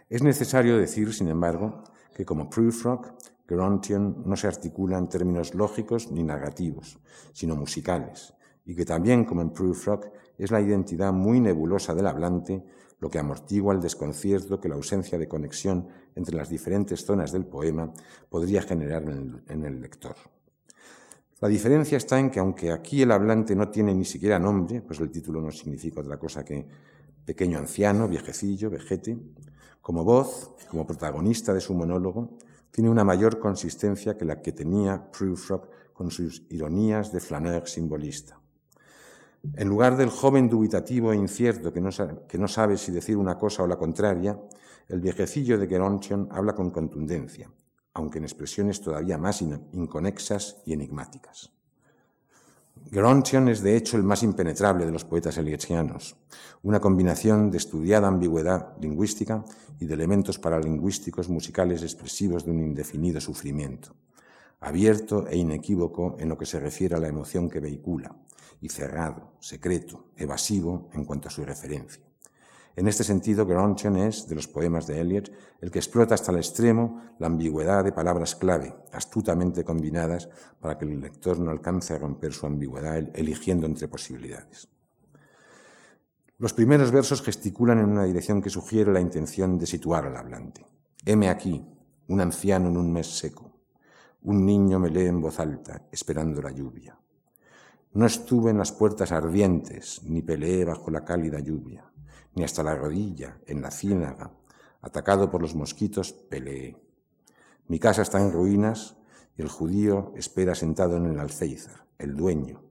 [0.08, 1.84] Es necesario decir, sin embargo,
[2.14, 3.12] que como Prufrock,
[3.46, 6.98] Gerontion no se articula en términos lógicos ni narrativos,
[7.32, 8.34] sino musicales,
[8.64, 10.06] y que también, como en Prufrock,
[10.38, 12.64] es la identidad muy nebulosa del hablante
[13.00, 17.46] lo que amortigua el desconcierto que la ausencia de conexión entre las diferentes zonas del
[17.46, 17.92] poema
[18.28, 20.16] podría generar en el, lector.
[21.40, 24.98] La diferencia está en que aunque aquí el hablante no tiene ni siquiera nombre, pues
[24.98, 26.66] el título no significa otra cosa que
[27.24, 29.16] pequeño anciano, viejecillo, vejete,
[29.88, 32.36] como voz, como protagonista de su monólogo,
[32.70, 38.38] tiene una mayor consistencia que la que tenía Prufrock con sus ironías de flaneur simbolista.
[39.54, 43.66] En lugar del joven dubitativo e incierto que no, sabe, si decir una cosa o
[43.66, 44.38] la contraria,
[44.88, 47.50] el viejecillo de Gerontion habla con contundencia,
[47.94, 51.50] aunque en expresiones todavía más inconexas y enigmáticas.
[52.90, 56.16] Gerontion es de hecho el más impenetrable de los poetas eliotianos,
[56.62, 59.44] una combinación de estudiada ambigüedad lingüística
[59.78, 63.94] y de elementos paralingüísticos musicales expresivos de un indefinido sufrimiento,
[64.60, 68.16] abierto e inequívoco en lo que se refiere a la emoción que vehicula,
[68.62, 72.07] y cerrado, secreto, evasivo en cuanto a su referencia.
[72.78, 76.38] En este sentido, Gerontion es, de los poemas de Eliot, el que explota hasta el
[76.38, 80.28] extremo la ambigüedad de palabras clave, astutamente combinadas
[80.60, 84.68] para que el lector no alcance a romper su ambigüedad eligiendo entre posibilidades.
[86.38, 90.64] Los primeros versos gesticulan en una dirección que sugiere la intención de situar al hablante.
[91.04, 91.66] Heme aquí,
[92.06, 93.58] un anciano en un mes seco.
[94.22, 96.96] Un niño me lee en voz alta, esperando la lluvia.
[97.94, 101.87] No estuve en las puertas ardientes, ni peleé bajo la cálida lluvia
[102.38, 104.30] ni hasta la rodilla, en la ciénaga,
[104.80, 106.76] atacado por los mosquitos, peleé.
[107.66, 108.96] Mi casa está en ruinas
[109.36, 112.62] y el judío espera sentado en el alféizar, el dueño,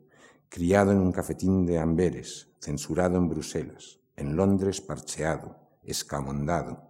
[0.48, 6.82] criado en un cafetín de Amberes, censurado en Bruselas, en Londres parcheado, escamondado.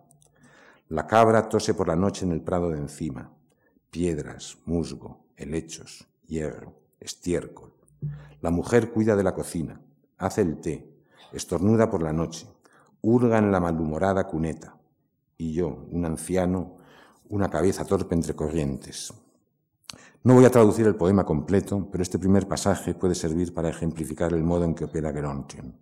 [0.88, 3.34] La cabra tose por la noche en el prado de encima,
[3.90, 7.74] piedras, musgo, helechos, hierro, estiércol.
[8.42, 9.82] La mujer cuida de la cocina,
[10.20, 10.94] hace el té,
[11.34, 12.48] estornuda por la noche,
[13.10, 14.76] hurga en la malhumorada cuneta,
[15.38, 16.76] y yo, un anciano,
[17.30, 19.14] una cabeza torpe entre corrientes.
[20.24, 24.34] No voy a traducir el poema completo, pero este primer pasaje puede servir para ejemplificar
[24.34, 25.74] el modo en que opera Gerontion.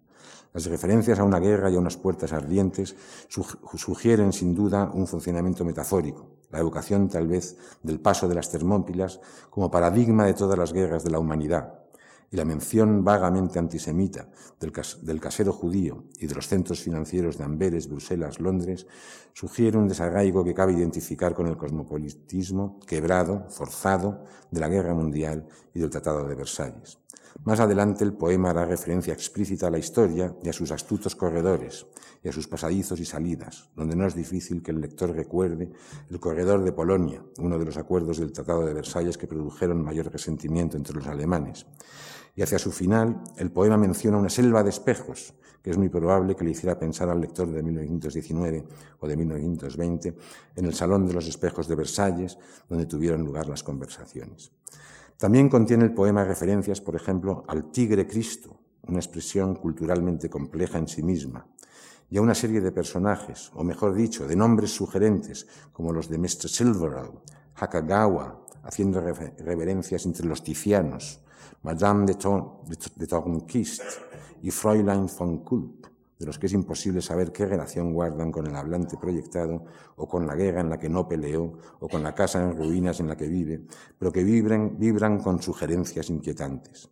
[0.53, 2.95] Las referencias a una guerra y a unas puertas ardientes
[3.27, 9.19] sugieren sin duda un funcionamiento metafórico, la evocación tal vez del paso de las Termópilas
[9.49, 11.84] como paradigma de todas las guerras de la humanidad,
[12.31, 17.87] y la mención vagamente antisemita del, casero judío y de los centros financieros de Amberes,
[17.87, 18.87] Bruselas, Londres,
[19.33, 25.47] sugiere un desarraigo que cabe identificar con el cosmopolitismo quebrado, forzado, de la Guerra Mundial
[25.73, 26.99] y del Tratado de Versalles.
[27.43, 31.85] Más adelante el poema hará referencia explícita a la historia y a sus astutos corredores
[32.23, 35.71] y a sus pasadizos y salidas, donde no es difícil que el lector recuerde
[36.09, 40.11] el corredor de Polonia, uno de los acuerdos del Tratado de Versalles que produjeron mayor
[40.11, 41.67] resentimiento entre los alemanes,
[42.35, 45.33] y hacia su final, el poema menciona una selva de espejos,
[45.63, 48.65] que es muy probable que le hiciera pensar al lector de 1919
[48.99, 50.15] o de 1920
[50.55, 54.51] en el Salón de los Espejos de Versalles, donde tuvieron lugar las conversaciones.
[55.17, 60.87] También contiene el poema referencias, por ejemplo, al tigre Cristo, una expresión culturalmente compleja en
[60.87, 61.47] sí misma,
[62.09, 66.17] y a una serie de personajes, o mejor dicho, de nombres sugerentes, como los de
[66.17, 66.49] Mr.
[66.49, 67.21] Silverall,
[67.55, 71.21] Hakagawa, haciendo reverencias entre los ticianos,
[71.63, 73.83] Madame de, Tornquist
[74.41, 75.87] y Fräulein von Kulp,
[76.19, 80.25] de los que es imposible saber qué relación guardan con el hablante proyectado o con
[80.25, 83.17] la guerra en la que no peleó o con la casa en ruinas en la
[83.17, 83.61] que vive,
[83.97, 86.89] pero que vibran, vibran con sugerencias inquietantes.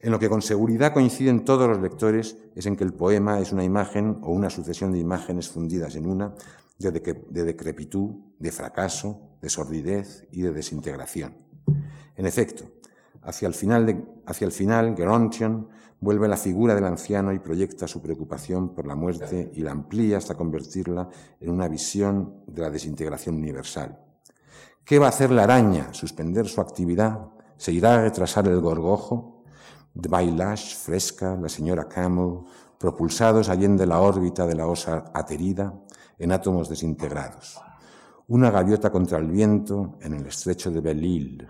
[0.00, 3.52] En lo que con seguridad coinciden todos los lectores es en que el poema es
[3.52, 6.34] una imagen o una sucesión de imágenes fundidas en una
[6.78, 11.36] de, de decrepitud, de fracaso, de sordidez y de desintegración.
[12.16, 12.64] En efecto,
[13.24, 15.68] Hacia el final, de, hacia el final Gerontion
[16.02, 20.18] vuelve la figura del anciano y proyecta su preocupación por la muerte y la amplía
[20.18, 21.08] hasta convertirla
[21.40, 24.00] en una visión de la desintegración universal.
[24.84, 25.94] ¿Qué va a hacer la araña?
[25.94, 27.28] ¿Suspender su actividad?
[27.56, 29.44] ¿Se irá a retrasar el gorgojo?
[29.94, 32.40] De Bailash, Fresca, la señora Camel,
[32.78, 35.72] propulsados allende la órbita de la osa aterida
[36.18, 37.60] en átomos desintegrados.
[38.26, 41.48] Una gaviota contra el viento en el estrecho de Belle-Île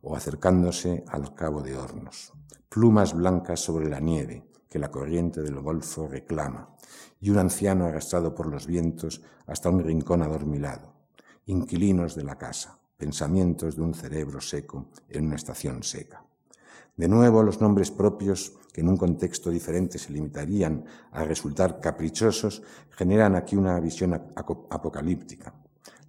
[0.00, 2.32] o acercándose al cabo de hornos,
[2.70, 6.76] plumas blancas sobre la nieve que la corriente del golfo reclama,
[7.20, 10.94] y un anciano arrastrado por los vientos hasta un rincón adormilado,
[11.46, 16.24] inquilinos de la casa, pensamientos de un cerebro seco en una estación seca.
[16.96, 22.62] De nuevo, los nombres propios, que en un contexto diferente se limitarían a resultar caprichosos,
[22.90, 25.59] generan aquí una visión apocalíptica.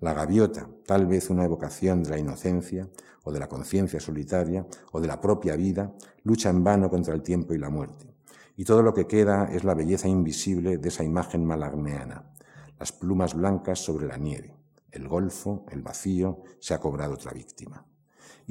[0.01, 2.89] La gaviota, tal vez una evocación de la inocencia,
[3.23, 5.93] o de la conciencia solitaria o de la propia vida,
[6.23, 8.07] lucha en vano contra el tiempo y la muerte.
[8.57, 12.31] Y todo lo que queda es la belleza invisible de esa imagen malarneana,
[12.79, 14.55] las plumas blancas sobre la nieve,
[14.91, 17.85] el golfo, el vacío, se ha cobrado otra víctima.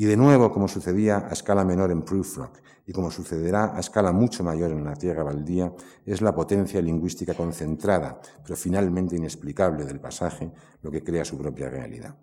[0.00, 3.80] Y de nuevo, como sucedía a escala menor en Proof Rock y como sucederá a
[3.80, 5.74] escala mucho mayor en la Tierra Baldía,
[6.06, 11.68] es la potencia lingüística concentrada, pero finalmente inexplicable del pasaje, lo que crea su propia
[11.68, 12.16] realidad.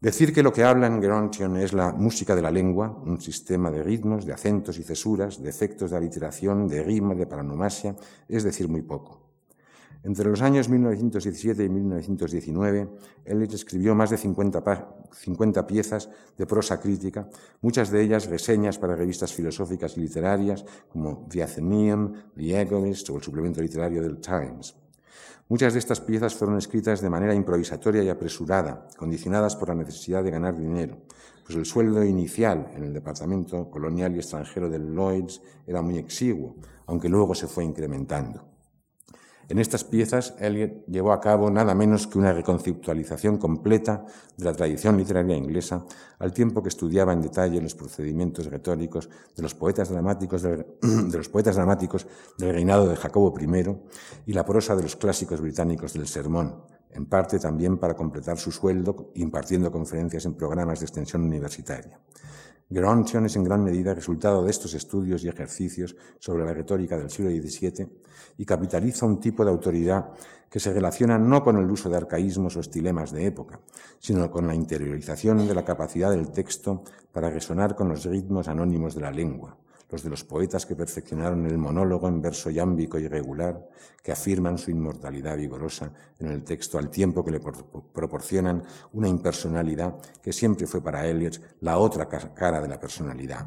[0.00, 3.70] Decir que lo que habla en Gerontion es la música de la lengua, un sistema
[3.70, 7.94] de ritmos, de acentos y cesuras, de efectos de aliteración, de rima, de paranomasia,
[8.26, 9.31] es decir muy poco.
[10.04, 12.88] Entre los años 1917 y 1919,
[13.24, 17.28] Eliot escribió más de 50, piezas de prosa crítica,
[17.60, 23.16] muchas de ellas reseñas para revistas filosóficas y literarias como The Athenaeum, The Egoist o
[23.16, 24.74] el suplemento literario del Times.
[25.48, 30.24] Muchas de estas piezas fueron escritas de manera improvisatoria y apresurada, condicionadas por la necesidad
[30.24, 30.98] de ganar dinero,
[31.44, 36.56] pues el sueldo inicial en el Departamento Colonial y Extranjero del Lloyds era muy exiguo,
[36.86, 38.51] aunque luego se fue incrementando.
[39.48, 44.52] En estas piezas, Eliot llevó a cabo nada menos que una reconceptualización completa de la
[44.52, 45.84] tradición literaria inglesa,
[46.18, 50.66] al tiempo que estudiaba en detalle los procedimientos retóricos de los poetas dramáticos del,
[51.10, 52.06] de los poetas dramáticos
[52.38, 53.76] del reinado de Jacobo I
[54.26, 58.52] y la prosa de los clásicos británicos del sermón, en parte también para completar su
[58.52, 61.98] sueldo impartiendo conferencias en programas de extensión universitaria.
[62.68, 67.10] Grontion es en gran medida resultado de estos estudios y ejercicios sobre la retórica del
[67.10, 67.88] siglo XVII
[68.38, 70.10] y capitaliza un tipo de autoridad
[70.48, 73.60] que se relaciona no con el uso de arcaísmos o estilemas de época,
[73.98, 78.94] sino con la interiorización de la capacidad del texto para resonar con los ritmos anónimos
[78.94, 79.56] de la lengua,
[79.92, 83.68] los de los poetas que perfeccionaron el monólogo en verso yámbico y regular,
[84.02, 88.62] que afirman su inmortalidad vigorosa en el texto al tiempo que le proporcionan
[88.94, 93.46] una impersonalidad que siempre fue para Eliot la otra cara de la personalidad,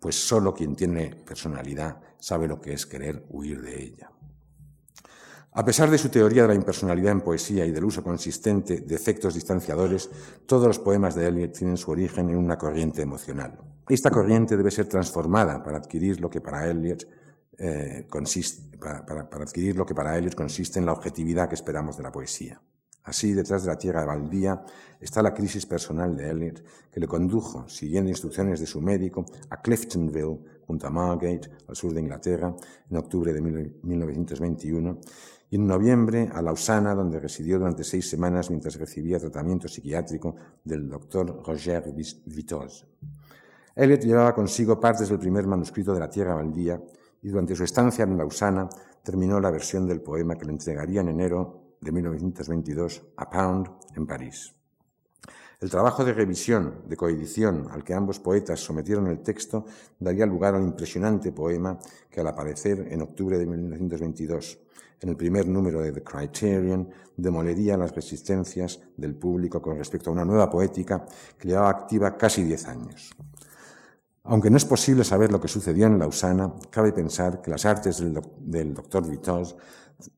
[0.00, 4.13] pues solo quien tiene personalidad sabe lo que es querer huir de ella.
[5.56, 8.94] A pesar de su teoría de la impersonalidad en poesía y del uso consistente de
[8.96, 10.10] efectos distanciadores,
[10.46, 13.56] todos los poemas de Eliot tienen su origen en una corriente emocional.
[13.88, 17.06] Esta corriente debe ser transformada para adquirir lo que para Eliot
[17.56, 22.02] eh, consiste, para, adquirir lo que para Eliot consiste en la objetividad que esperamos de
[22.02, 22.60] la poesía.
[23.04, 24.64] Así, detrás de la tierra de Baldía
[24.98, 29.62] está la crisis personal de Eliot, que le condujo, siguiendo instrucciones de su médico, a
[29.62, 32.54] Cliftonville, junto a Margate, al sur de Inglaterra,
[32.90, 34.98] en octubre de 1921,
[35.56, 40.34] en noviembre a Lausana, donde residió durante seis semanas mientras recibía tratamiento psiquiátrico
[40.64, 41.92] del doctor Roger
[42.26, 42.86] Vitoz.
[43.76, 46.80] Eliot llevaba consigo partes del primer manuscrito de La Tierra Baldía
[47.22, 48.68] y durante su estancia en Lausana
[49.02, 54.06] terminó la versión del poema que le entregaría en enero de 1922 a Pound en
[54.06, 54.54] París.
[55.60, 59.64] El trabajo de revisión, de coedición al que ambos poetas sometieron el texto
[59.98, 61.78] daría lugar al impresionante poema
[62.10, 64.63] que al aparecer en octubre de 1922
[65.04, 70.14] en el primer número de The Criterion, demolería las resistencias del público con respecto a
[70.14, 71.04] una nueva poética
[71.38, 73.14] que llevaba activa casi diez años.
[74.22, 77.98] Aunque no es posible saber lo que sucedió en Lausana, cabe pensar que las artes
[77.98, 79.54] del, doctor Vitoz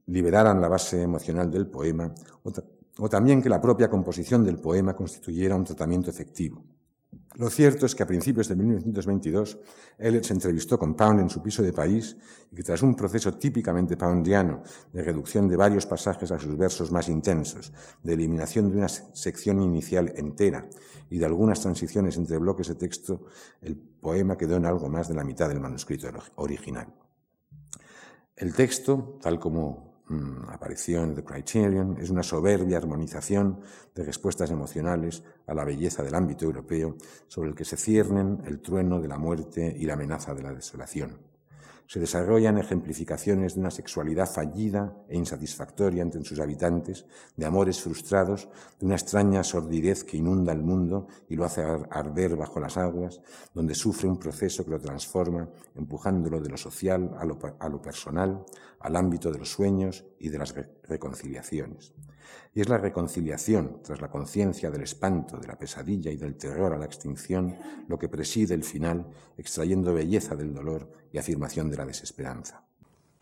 [0.07, 2.15] liberaran la base emocional del poema
[2.99, 6.63] o también que la propia composición del poema constituyera un tratamiento efectivo.
[7.37, 9.59] Lo cierto es que a principios de 1922
[9.99, 12.17] Eliot se entrevistó con Pound en su piso de París
[12.51, 16.91] y que tras un proceso típicamente poundiano de reducción de varios pasajes a sus versos
[16.91, 20.67] más intensos, de eliminación de una sección inicial entera
[21.11, 23.27] y de algunas transiciones entre bloques de texto,
[23.61, 26.87] el poema quedó en algo más de la mitad del manuscrito original.
[28.35, 33.59] El texto, tal como Mm, apareció The Criterion, es una soberbia armonización
[33.93, 36.97] de respuestas emocionales a la belleza del ámbito europeo
[37.27, 40.55] sobre el que se ciernen el trueno de la muerte y la amenaza de la
[40.55, 41.19] desolación.
[41.89, 48.49] Se desarrollan ejemplificaciones de una sexualidad fallida e insatisfactoria entre sus habitantes, de amores frustrados,
[48.79, 53.21] de una extraña sordidez que inunda el mundo y lo hace arder bajo las aguas,
[53.55, 58.45] donde sufre un proceso que lo transforma, empujándolo de lo social a lo personal,
[58.81, 60.55] al ámbito de los sueños y de las
[60.85, 61.95] reconciliaciones.
[62.55, 66.73] Y es la reconciliación, tras la conciencia del espanto, de la pesadilla y del terror
[66.73, 67.57] a la extinción,
[67.89, 72.65] lo que preside el final, extrayendo belleza del dolor y afirmación de la desesperanza.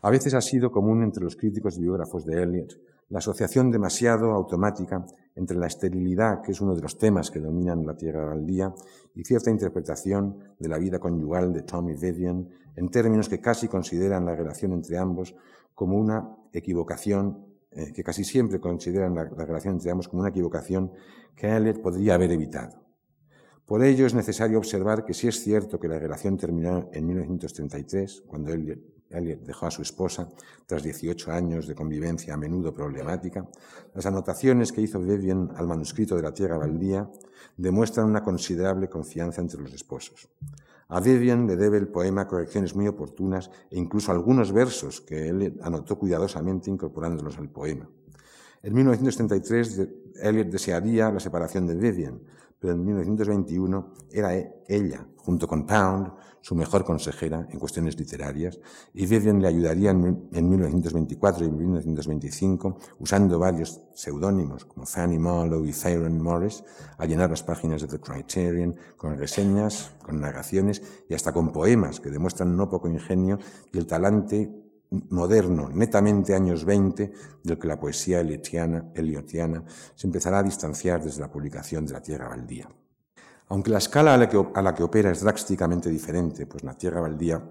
[0.01, 2.79] A veces ha sido común entre los críticos y biógrafos de Eliot
[3.09, 7.85] la asociación demasiado automática entre la esterilidad, que es uno de los temas que dominan
[7.85, 8.73] la Tierra al día,
[9.13, 14.25] y cierta interpretación de la vida conyugal de Tommy Vivian en términos que casi consideran
[14.25, 15.35] la relación entre ambos
[15.73, 20.93] como una equivocación eh, que casi siempre consideran la, relación entre ambos como una equivocación
[21.35, 22.85] que Eliot podría haber evitado.
[23.65, 28.23] Por ello es necesario observar que si es cierto que la relación terminó en 1933,
[28.27, 28.53] cuando
[29.09, 30.27] Eliot, dejó a su esposa
[30.65, 33.47] tras 18 años de convivencia a menudo problemática,
[33.93, 37.09] las anotaciones que hizo Vivian al manuscrito de la Tierra Baldía
[37.57, 40.29] demuestran una considerable confianza entre los esposos.
[40.87, 45.57] A Vivian le debe el poema correcciones muy oportunas e incluso algunos versos que él
[45.61, 47.89] anotó cuidadosamente incorporándolos al poema.
[48.61, 49.87] En 1933
[50.21, 52.21] Eliot desearía la separación de Vivian,
[52.71, 56.11] en 1921 era e, ella, junto con Pound,
[56.41, 58.59] su mejor consejera en cuestiones literarias,
[58.93, 65.71] y Vivian le ayudaría en, 1924 y 1925, usando varios seudónimos como Fanny Marlowe y
[65.71, 66.63] Theron Morris,
[66.97, 71.99] a llenar las páginas de The Criterion con reseñas, con narraciones y hasta con poemas
[71.99, 73.39] que demuestran no poco ingenio
[73.73, 74.64] y el talante
[75.09, 77.11] moderno, netamente años 20,
[77.43, 79.63] del que la poesía eliotiana, eliotiana
[79.95, 82.69] se empezará a distanciar desde la publicación de La Tierra Baldía.
[83.47, 87.41] Aunque la escala a la, que, opera es drásticamente diferente, pues La Tierra Baldía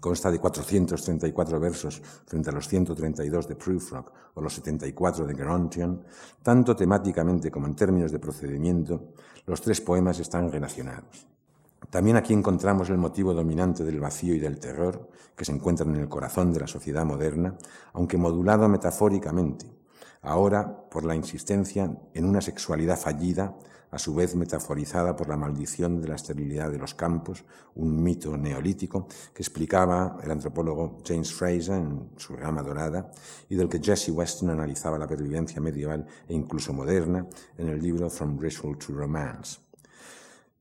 [0.00, 6.04] Consta de 434 versos frente a los 132 de Prufrock o los 74 de Gerontion.
[6.42, 9.14] Tanto temáticamente como en términos de procedimiento,
[9.46, 11.26] los tres poemas están relacionados.
[11.90, 16.00] También aquí encontramos el motivo dominante del vacío y del terror que se encuentran en
[16.00, 17.56] el corazón de la sociedad moderna,
[17.92, 19.66] aunque modulado metafóricamente,
[20.22, 23.54] ahora por la insistencia en una sexualidad fallida,
[23.90, 27.44] a su vez metaforizada por la maldición de la esterilidad de los campos,
[27.76, 33.10] un mito neolítico que explicaba el antropólogo James Fraser en su rama dorada
[33.48, 37.26] y del que Jesse Weston analizaba la pervivencia medieval e incluso moderna
[37.56, 39.65] en el libro From Ritual to Romance.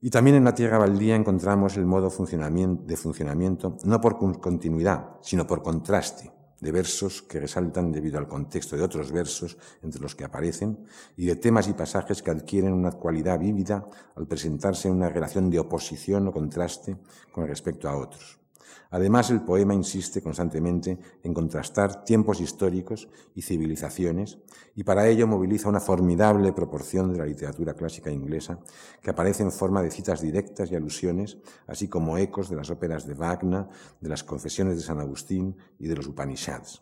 [0.05, 5.47] Y también en la tierra baldía encontramos el modo de funcionamiento no por continuidad, sino
[5.47, 6.31] por contraste,
[6.61, 10.85] de versos que resaltan debido al contexto de otros versos entre los que aparecen
[11.17, 13.83] y de temas y pasajes que adquieren una cualidad vívida
[14.15, 16.97] al presentarse en una relación de oposición o contraste
[17.31, 18.44] con respecto a otros.
[18.91, 24.39] Además, el poema insiste constantemente en contrastar tiempos históricos y civilizaciones,
[24.75, 28.59] y para ello moviliza una formidable proporción de la literatura clásica inglesa,
[29.01, 31.37] que aparece en forma de citas directas y alusiones,
[31.67, 33.67] así como ecos de las óperas de Wagner,
[34.01, 36.81] de las confesiones de San Agustín y de los Upanishads.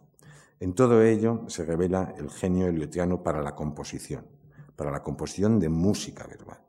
[0.59, 4.25] En todo ello se revela el genio eliotiano para la composición,
[4.75, 6.62] para la composición de música verbal.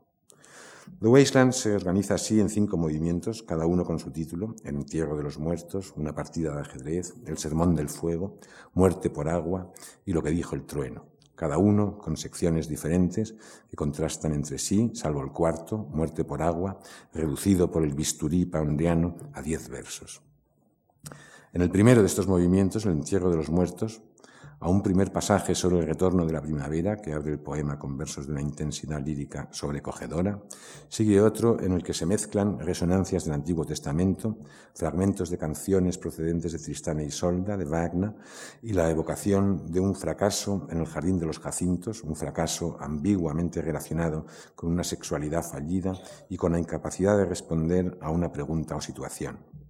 [0.99, 5.17] The Wasteland se organiza así en cinco movimientos, cada uno con su título, El entierro
[5.17, 8.37] de los muertos, una partida de ajedrez, El sermón del fuego,
[8.73, 9.71] Muerte por agua
[10.05, 13.35] y Lo que dijo el trueno, cada uno con secciones diferentes
[13.67, 16.79] que contrastan entre sí, salvo el cuarto, Muerte por agua,
[17.13, 20.21] reducido por el bisturí poundiano a diez versos.
[21.51, 24.01] En el primero de estos movimientos, El entierro de los muertos,
[24.59, 27.97] a un primer pasaje sobre el retorno de la primavera, que abre el poema con
[27.97, 30.41] versos de una intensidad lírica sobrecogedora,
[30.87, 34.37] sigue otro en el que se mezclan resonancias del Antiguo Testamento,
[34.73, 38.13] fragmentos de canciones procedentes de Tristán e Isolda, de Wagner,
[38.61, 43.61] y la evocación de un fracaso en el Jardín de los Jacintos, un fracaso ambiguamente
[43.61, 44.25] relacionado
[44.55, 45.93] con una sexualidad fallida
[46.29, 49.64] y con la incapacidad de responder a una pregunta o situación.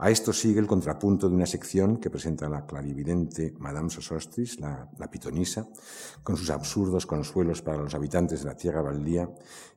[0.00, 4.88] A esto sigue el contrapunto de una sección que presenta la clarividente Madame Sosostris, la,
[5.10, 5.66] pitonisa,
[6.22, 9.28] con sus absurdos consuelos para los habitantes de la tierra baldía,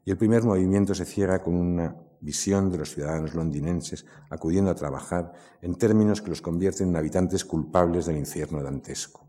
[0.05, 4.76] y el primer movimiento se cierra con una visión de los ciudadanos londinenses acudiendo a
[4.76, 9.28] trabajar en términos que los convierten en habitantes culpables del infierno dantesco.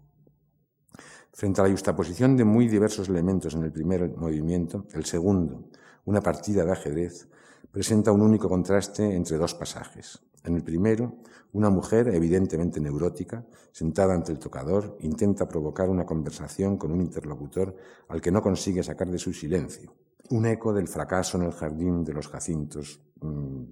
[1.33, 5.71] Frente a la justaposición de muy diversos elementos en el primer movimiento, el segundo,
[6.05, 7.31] una partida de ajedrez,
[7.71, 10.21] presenta un único contraste entre dos pasajes.
[10.45, 11.19] En el primero,
[11.53, 17.77] una mujer, evidentemente neurótica, sentada ante el tocador, intenta provocar una conversación con un interlocutor
[18.09, 19.95] al que no consigue sacar de su silencio.
[20.31, 23.63] Un eco del fracaso en el jardín de los jacintos mm,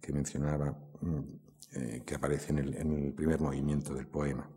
[0.00, 1.20] que mencionaba, mm,
[1.72, 4.48] eh, que aparece en el, primer movimiento del poema.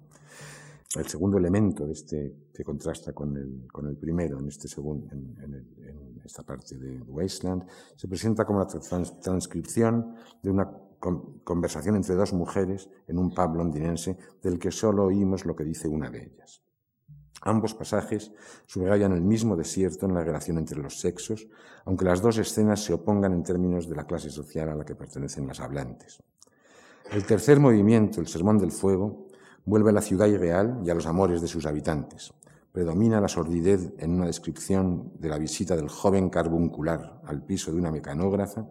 [0.95, 6.77] El segundo elemento de este, que contrasta con el, primero en, este en, esta parte
[6.77, 7.63] de Wasteland
[7.95, 10.69] se presenta como la transcripción de una
[10.99, 15.87] conversación entre dos mujeres en un pub londinense del que solo oímos lo que dice
[15.87, 16.61] una de ellas.
[17.41, 18.31] Ambos pasajes
[18.65, 21.47] subrayan el mismo desierto en la relación entre los sexos,
[21.85, 24.95] aunque las dos escenas se opongan en términos de la clase social a la que
[24.95, 26.21] pertenecen las hablantes.
[27.11, 29.27] El tercer movimiento, el Sermón del Fuego,
[29.65, 32.33] vuelve a la ciudad irreal y a los amores de sus habitantes.
[32.71, 37.77] Predomina la sordidez en una descripción de la visita del joven carbuncular al piso de
[37.77, 38.67] una mecanógrafa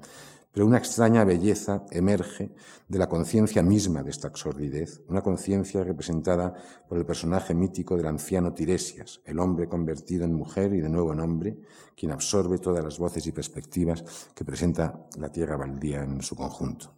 [0.53, 2.53] pero una extraña belleza emerge
[2.89, 6.55] de la conciencia misma de esta absurdidez, una conciencia representada
[6.89, 11.13] por el personaje mítico del anciano Tiresias, el hombre convertido en mujer y de nuevo
[11.13, 11.59] en hombre,
[11.97, 16.95] quien absorbe todas las voces y perspectivas que presenta la tierra baldía en su conjunto.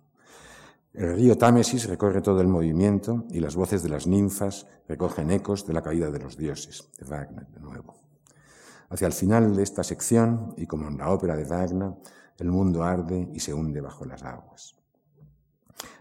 [0.93, 5.65] El río Támesis recorre todo el movimiento y las voces de las ninfas recogen ecos
[5.65, 7.95] de la caída de los dioses, de Wagner de nuevo.
[8.89, 11.93] Hacia el final de esta sección, y como en la ópera de Wagner,
[12.41, 14.75] el mundo arde y se hunde bajo las aguas.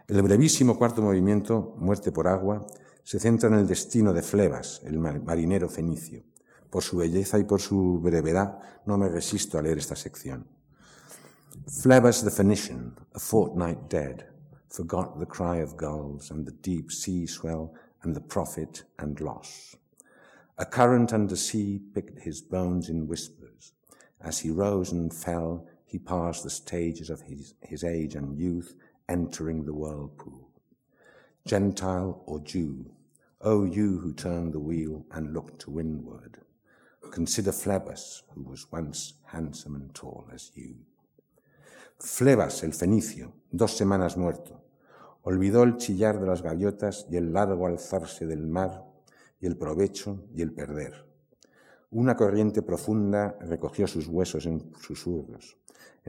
[0.07, 2.65] El brevísimo cuarto movimiento, Muerte por agua,
[3.03, 6.23] se centra en el destino de Flebas, el marinero fenicio.
[6.69, 10.47] Por su belleza y por su brevedad no me resisto a leer esta sección.
[11.67, 14.25] Flebas the Phoenician, a fortnight dead,
[14.69, 17.73] forgot the cry of gulls and the deep sea swell
[18.03, 19.75] and the profit and loss.
[20.57, 23.73] A current under sea picked his bones in whispers.
[24.21, 28.75] As he rose and fell, he passed the stages of his, his age and youth,
[29.07, 30.49] entering the whirlpool.
[31.45, 32.85] Gentile or Jew,
[33.41, 36.37] O you who turn the wheel and look to windward,
[37.11, 40.75] consider Phlebas, who was once handsome and tall as you.
[41.99, 44.61] Flebas, el fenicio, dos semanas muerto,
[45.23, 48.85] Olvidó el chillar de las gaviotas y el largo alzarse del mar
[49.39, 51.05] y el provecho y el perder.
[51.91, 55.58] Una corriente profunda recogió sus huesos en susurros.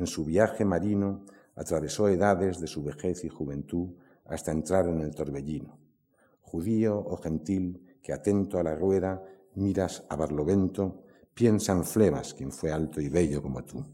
[0.01, 3.91] En su viaje marino atravesó edades de su vejez y juventud
[4.25, 5.79] hasta entrar en el torbellino.
[6.41, 9.23] Judío o gentil, que atento a la rueda
[9.57, 11.03] miras a Barlovento,
[11.35, 13.85] piensa en Flebas, quien fue alto y bello como tú.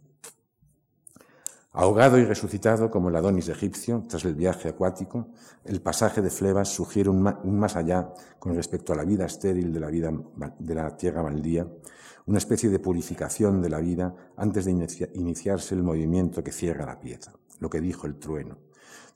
[1.72, 5.30] Ahogado y resucitado como el Adonis egipcio tras el viaje acuático,
[5.64, 9.80] el pasaje de Flebas sugiere un, más allá con respecto a la vida estéril de
[9.80, 10.12] la, vida,
[10.60, 11.66] de la tierra baldía,
[12.26, 14.72] una especie de purificación de la vida antes de
[15.14, 18.58] iniciarse el movimiento que cierra la pieza, lo que dijo el trueno,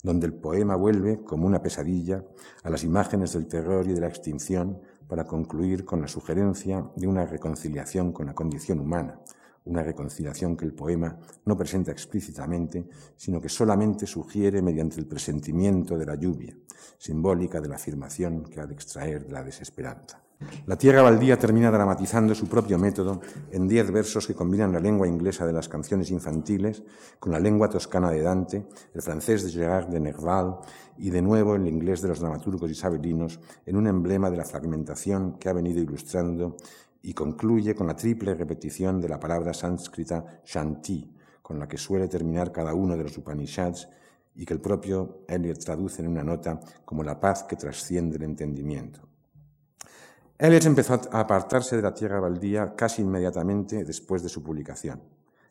[0.05, 2.25] donde el poema vuelve, como una pesadilla,
[2.63, 7.09] a las imágenes del terror y de la extinción para concluir con la sugerencia de
[7.09, 9.21] una reconciliación con la condición humana,
[9.65, 15.99] una reconciliación que el poema no presenta explícitamente, sino que solamente sugiere mediante el presentimiento
[15.99, 16.57] de la lluvia,
[16.97, 20.30] simbólica de la afirmación que ha de extraer de la desesperanza.
[20.67, 23.21] La tierra baldía termina dramatizando su propio método
[23.51, 26.83] en diez versos que combinan la lengua inglesa de las canciones infantiles
[27.19, 30.57] con la lengua toscana de Dante, el francés de Gérard de Nerval
[30.97, 35.39] y de nuevo el inglés de los dramaturgos isabelinos en un emblema de la fragmentación
[35.39, 36.57] que ha venido ilustrando
[37.03, 42.09] y concluye con la triple repetición de la palabra sánscrita shanti, con la que suele
[42.09, 43.89] terminar cada uno de los Upanishads
[44.35, 48.23] y que el propio Eliot traduce en una nota como la paz que trasciende el
[48.23, 49.10] entendimiento.
[50.41, 55.03] Eliot empezó a apartarse de la tierra baldía casi inmediatamente después de su publicación.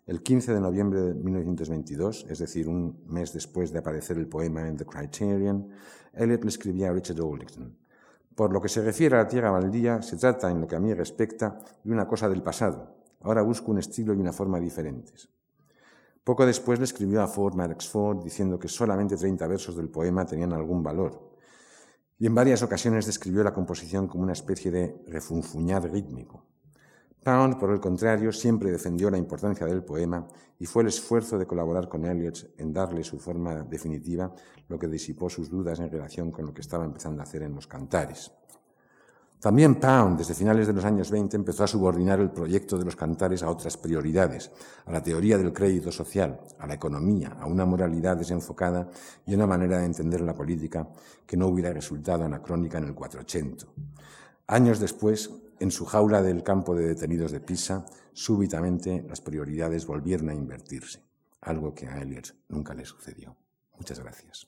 [0.07, 4.67] El 15 de noviembre de 1922, es decir, un mes después de aparecer el poema
[4.67, 5.69] en The Criterion,
[6.11, 7.77] Eliot le escribía a Richard Oldington.
[8.33, 10.79] Por lo que se refiere a la tierra baldía, se trata, en lo que a
[10.79, 12.95] mí respecta, de una cosa del pasado.
[13.21, 15.29] Ahora busco un estilo y una forma diferentes.
[16.23, 20.25] Poco después le escribió a Ford Madox Ford diciendo que solamente 30 versos del poema
[20.25, 21.28] tenían algún valor.
[22.19, 26.45] Y en varias ocasiones describió la composición como una especie de refunfuñar rítmico.
[27.23, 31.47] Pound, por el contrario, siempre defendió la importancia del poema y fue el esfuerzo de
[31.47, 34.33] colaborar con Eliot en darle su forma definitiva
[34.67, 37.55] lo que disipó sus dudas en relación con lo que estaba empezando a hacer en
[37.55, 38.31] los cantares.
[39.39, 42.97] También Pound, desde finales de los años 20, empezó a subordinar el proyecto de los
[42.97, 44.51] cantares a otras prioridades,
[44.85, 48.89] a la teoría del crédito social, a la economía, a una moralidad desenfocada
[49.25, 50.89] y una manera de entender la política
[51.25, 53.65] que no hubiera resultado anacrónica en el 480.
[54.47, 60.29] Años después, en su jaula del campo de detenidos de Pisa, súbitamente las prioridades volvieron
[60.29, 61.01] a invertirse,
[61.39, 63.37] algo que a Eliot nunca le sucedió.
[63.77, 64.47] Muchas gracias.